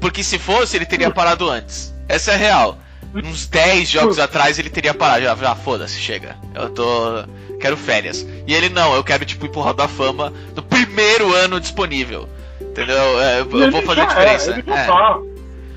[0.00, 1.92] Porque se fosse, ele teria parado antes.
[2.08, 2.78] Essa é a real.
[3.14, 5.22] Uns 10 jogos atrás ele teria parado.
[5.24, 6.36] Já, já foda-se, chega.
[6.54, 7.24] Eu tô.
[7.60, 8.26] Quero férias.
[8.46, 12.28] E ele não, eu quero, tipo, ir pro Hall da Fama no primeiro ano disponível.
[12.70, 13.20] Entendeu?
[13.22, 14.50] É, eu, eu ele vou fazer a já diferença.
[14.50, 14.86] É, ele já É.
[14.86, 15.18] tá.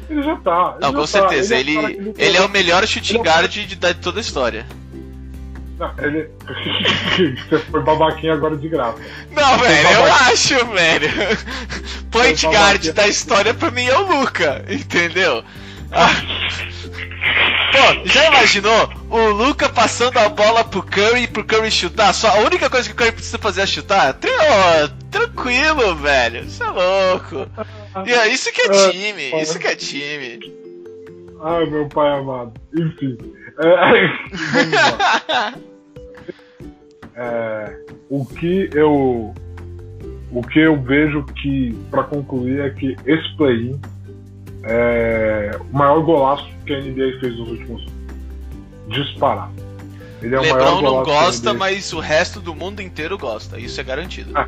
[0.10, 0.76] Ele já tá.
[0.76, 1.08] ele Não, já com tá.
[1.08, 1.56] certeza.
[1.56, 1.74] é Ele,
[2.14, 4.66] que ele é o melhor shooting ele é guard de, de toda a história.
[5.80, 6.30] Não, ele.
[7.50, 8.98] Você foi babaquinha agora de graça.
[9.32, 11.10] Não, velho, eu acho, velho.
[12.12, 15.44] Point guard da história pra mim é o Luca, entendeu?
[15.92, 16.10] Ah.
[17.72, 22.14] Pô, já imaginou o Luca passando a bola pro Curry pro Curry chutar?
[22.14, 24.14] Só a única coisa que o Curry precisa fazer é chutar?
[24.14, 26.46] Tran- tranquilo, velho.
[26.46, 27.48] Isso é louco.
[28.06, 30.40] E é isso que é Ah, time, isso que é time.
[31.44, 32.54] Ai, meu pai amado.
[32.78, 33.18] Enfim.
[33.60, 34.06] É.
[37.18, 37.78] É,
[38.10, 39.34] o que eu
[40.32, 43.80] o que eu vejo que para concluir é que esse play-in
[44.66, 47.94] é o maior golaço que a NBA fez nos últimos anos.
[48.90, 49.52] Disparar.
[50.22, 53.60] Ele é o maior Lebron não gosta, mas o resto do mundo inteiro gosta.
[53.60, 54.32] Isso é garantido.
[54.36, 54.48] Ah.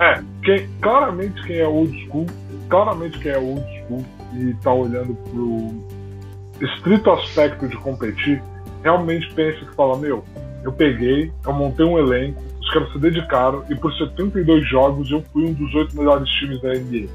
[0.00, 2.26] É, quem, claramente quem é old school,
[2.68, 8.42] claramente quem é old school e tá olhando pro estrito aspecto de competir,
[8.82, 10.24] realmente pensa que fala, meu,
[10.62, 15.24] eu peguei, eu montei um elenco, os caras se dedicaram e por 72 jogos eu
[15.32, 17.08] fui um dos oito melhores times da NBA.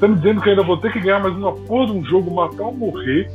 [0.00, 2.34] Tá me dizendo que ainda vou ter que ganhar mais uma porra de um jogo,
[2.34, 3.30] matar ou morrer,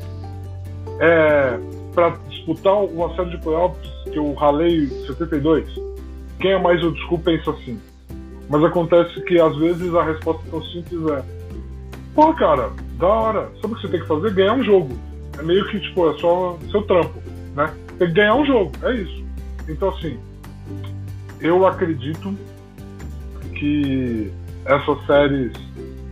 [1.00, 1.58] é,
[1.94, 5.66] pra disputar uma série de playoffs que eu ralei 72?
[6.40, 7.80] Quem é mais old school pensa assim.
[8.50, 11.24] Mas acontece que às vezes a resposta tão simples é:
[12.16, 13.50] Pô, cara, da hora.
[13.62, 14.34] Sabe o que você tem que fazer?
[14.34, 14.98] Ganhar um jogo.
[15.38, 17.20] É meio que, tipo, é só seu trampo,
[17.56, 17.74] né?
[17.98, 19.24] Tem que ganhar um jogo, é isso.
[19.68, 20.20] Então, assim,
[21.40, 22.36] eu acredito
[23.56, 24.32] que
[24.66, 25.54] essas séries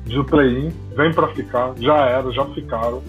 [0.07, 3.03] de play-in vêm pra ficar, já era, já ficaram.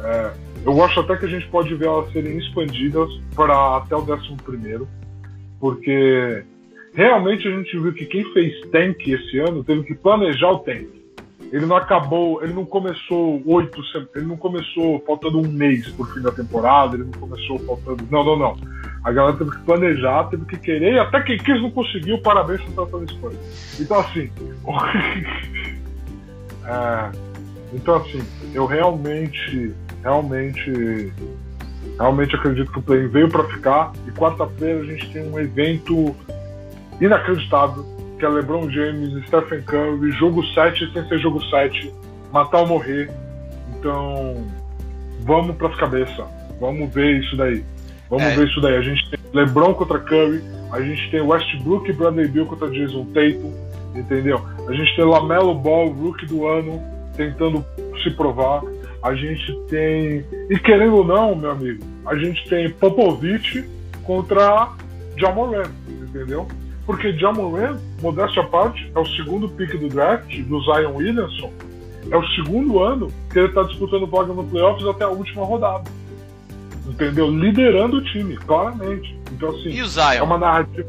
[0.00, 0.32] É,
[0.64, 4.36] eu acho até que a gente pode ver elas serem expandidas para até o 11
[4.44, 4.88] primeiro,
[5.58, 6.44] porque
[6.94, 11.02] realmente a gente viu que quem fez tank esse ano teve que planejar o tank.
[11.52, 13.82] Ele não acabou, ele não começou oito,
[14.14, 18.06] ele não começou faltando um mês por fim da temporada, ele não começou faltando.
[18.10, 18.56] Não, não, não.
[19.04, 22.62] A galera teve que planejar, teve que querer, e até quem quis não conseguiu, parabéns
[22.62, 23.38] por estar Espanha.
[23.78, 24.30] Então assim.
[26.66, 27.12] é,
[27.72, 28.22] então assim,
[28.54, 31.12] eu realmente, realmente,
[31.98, 33.92] realmente acredito que o play veio para ficar.
[34.06, 36.14] E quarta-feira a gente tem um evento
[37.00, 37.84] inacreditável,
[38.18, 41.92] que é LeBron James e Stephen Curry, jogo 7 sem ser jogo 7,
[42.32, 43.10] matar ou morrer.
[43.78, 44.46] Então,
[45.22, 46.24] vamos pras cabeças.
[46.60, 47.64] Vamos ver isso daí.
[48.08, 48.36] Vamos É.
[48.36, 48.76] ver isso daí.
[48.76, 53.04] A gente tem LeBron contra Curry, a gente tem Westbrook e Bradley Bill contra Jason
[53.06, 53.52] Tatum,
[53.94, 54.40] entendeu?
[54.68, 56.80] A gente tem Lamelo Ball, rookie do ano,
[57.16, 57.64] tentando
[58.02, 58.62] se provar.
[59.02, 60.24] A gente tem.
[60.48, 63.64] E querendo ou não, meu amigo, a gente tem Popovich
[64.04, 64.68] contra
[65.16, 66.46] Jamoran, entendeu?
[66.86, 71.52] Porque Jamoran, modéstia à parte, é o segundo pick do draft do Zion Williamson.
[72.10, 75.84] É o segundo ano que ele está disputando vaga no playoffs até a última rodada.
[76.88, 77.30] Entendeu?
[77.30, 79.16] Liderando o time, claramente.
[79.32, 80.24] Então, assim, E o é Zion?
[80.24, 80.88] uma narrativa.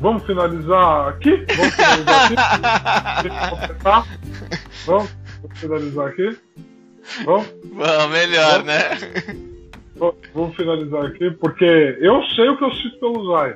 [0.00, 1.44] Vamos finalizar aqui?
[1.56, 3.28] Vamos finalizar aqui?
[3.82, 4.08] Vamos?
[4.86, 5.10] Vamos?
[5.42, 6.38] Vamos finalizar aqui?
[7.24, 7.46] Vamos?
[7.72, 8.88] Bom, melhor, né?
[9.96, 13.54] V- Vamos finalizar aqui, porque eu sei o que eu sinto pelo Zion.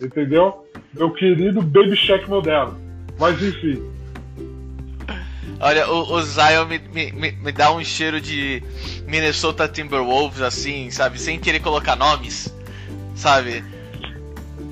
[0.00, 0.66] Entendeu?
[0.94, 2.78] Meu querido Baby Shack moderno.
[3.18, 3.82] Mas enfim.
[5.60, 6.78] Olha, o, o Zion me,
[7.12, 8.62] me- me dá um cheiro de
[9.06, 11.20] Minnesota Timberwolves, assim, sabe?
[11.20, 12.54] Sem querer colocar nomes,
[13.14, 13.62] sabe?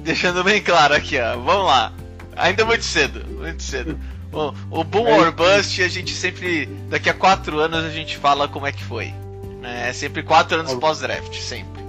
[0.08, 1.36] Deixando bem claro aqui, ó.
[1.36, 1.92] Vamos lá.
[2.34, 4.00] Ainda muito cedo, muito cedo.
[4.32, 5.32] O, o Boom É or.
[5.32, 6.64] Bust, a gente sempre.
[6.88, 9.12] Daqui a quatro anos a gente fala como é que foi.
[9.60, 9.90] né?
[9.90, 11.82] É sempre quatro anos pós-draft, sempre.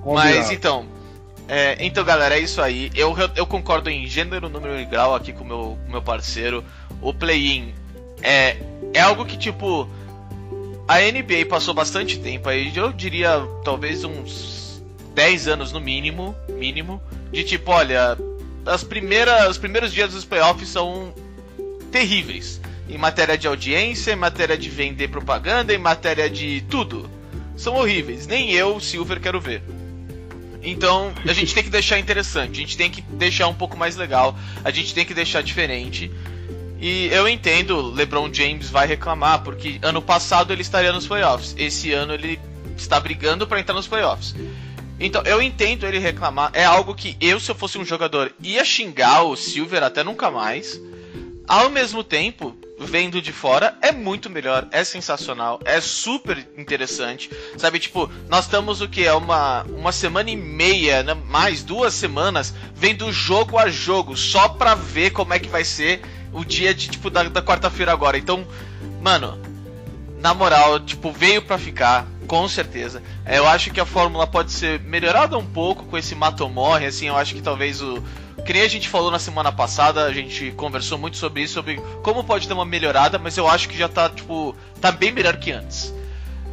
[0.00, 0.36] combinado.
[0.36, 0.86] Mas então,
[1.48, 2.88] é, então galera, é isso aí.
[2.94, 6.62] Eu, eu concordo em gênero, número e grau aqui com o meu, meu parceiro.
[7.02, 7.74] O play-in
[8.22, 8.58] é,
[8.92, 9.88] é algo que, tipo,
[10.86, 14.63] a NBA passou bastante tempo aí, eu diria talvez uns
[15.14, 17.02] 10 anos no mínimo, mínimo,
[17.32, 18.18] de tipo, olha,
[18.66, 21.14] as primeiras, os primeiros dias dos playoffs são
[21.90, 22.60] terríveis.
[22.88, 27.08] Em matéria de audiência, em matéria de vender propaganda, em matéria de tudo.
[27.56, 28.26] São horríveis.
[28.26, 29.62] Nem eu, Silver, quero ver.
[30.62, 33.96] Então, a gente tem que deixar interessante, a gente tem que deixar um pouco mais
[33.96, 36.10] legal, a gente tem que deixar diferente.
[36.80, 41.92] E eu entendo, LeBron James vai reclamar, porque ano passado ele estaria nos playoffs, esse
[41.92, 42.40] ano ele
[42.76, 44.34] está brigando para entrar nos playoffs.
[44.98, 48.64] Então, eu entendo ele reclamar, é algo que eu, se eu fosse um jogador, ia
[48.64, 50.80] xingar o Silver até nunca mais.
[51.46, 57.30] Ao mesmo tempo, vendo de fora é muito melhor, é sensacional, é super interessante.
[57.56, 59.04] Sabe, tipo, nós estamos o que?
[59.04, 61.14] É uma, uma semana e meia, né?
[61.14, 66.02] mais duas semanas, vendo jogo a jogo, só pra ver como é que vai ser
[66.32, 68.16] o dia de, tipo, da, da quarta-feira agora.
[68.16, 68.46] Então,
[69.02, 69.38] mano,
[70.18, 73.00] na moral, tipo, veio pra ficar, com certeza.
[73.24, 77.06] É, eu acho que a fórmula pode ser melhorada um pouco com esse mato-morre, assim,
[77.06, 78.02] eu acho que talvez o
[78.44, 81.80] que nem a gente falou na semana passada, a gente conversou muito sobre isso, sobre
[82.02, 85.36] como pode ter uma melhorada, mas eu acho que já tá, tipo, tá bem melhor
[85.36, 85.94] que antes.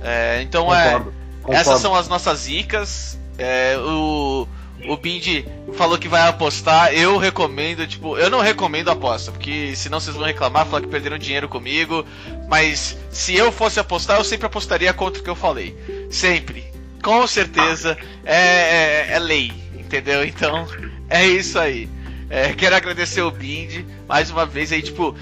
[0.04, 1.42] É, então concordo, é.
[1.42, 1.60] Concordo.
[1.60, 3.20] Essas são as nossas dicas.
[3.40, 4.48] É, o.
[4.88, 6.94] O Bindi falou que vai apostar.
[6.94, 11.18] Eu recomendo, tipo, eu não recomendo aposta, porque senão vocês vão reclamar, falar que perderam
[11.18, 12.06] dinheiro comigo.
[12.48, 15.76] Mas se eu fosse apostar, eu sempre apostaria contra o que eu falei.
[16.10, 16.66] Sempre.
[17.04, 17.98] Com certeza.
[18.24, 20.24] É, é, é lei, entendeu?
[20.24, 20.68] Então,
[21.10, 21.90] é isso aí.
[22.30, 25.14] É, quero agradecer o Bind mais uma vez aí, tipo,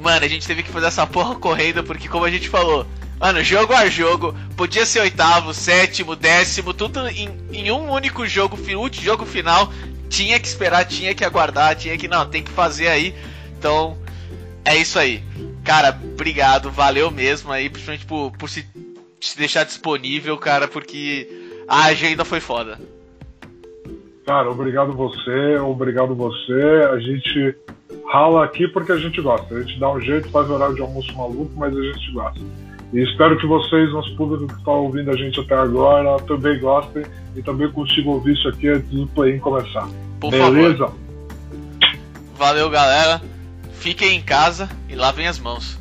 [0.00, 2.86] mano, a gente teve que fazer essa porra correndo porque, como a gente falou,
[3.18, 8.56] mano, jogo a jogo, podia ser oitavo, sétimo, décimo, tudo em, em um único jogo,
[8.56, 9.72] último jogo final,
[10.08, 13.14] tinha que esperar, tinha que aguardar, tinha que, não, tem que fazer aí.
[13.58, 13.96] Então,
[14.64, 15.22] é isso aí.
[15.64, 18.66] Cara, obrigado, valeu mesmo aí, principalmente por, por se,
[19.20, 21.28] se deixar disponível, cara, porque
[21.66, 22.78] a agenda foi foda.
[24.26, 26.88] Cara, obrigado você, obrigado você.
[26.92, 27.56] A gente
[28.12, 29.54] rala aqui porque a gente gosta.
[29.54, 32.40] A gente dá um jeito, faz horário de almoço maluco, mas a gente gosta.
[32.92, 37.04] E espero que vocês, nosso público que está ouvindo a gente até agora, também gostem
[37.34, 39.88] e também consigam ouvir isso aqui antes do play começar.
[40.20, 40.78] Por Beleza?
[40.78, 40.94] Favor.
[42.38, 43.20] Valeu, galera.
[43.72, 45.78] Fiquem em casa e lavem as mãos.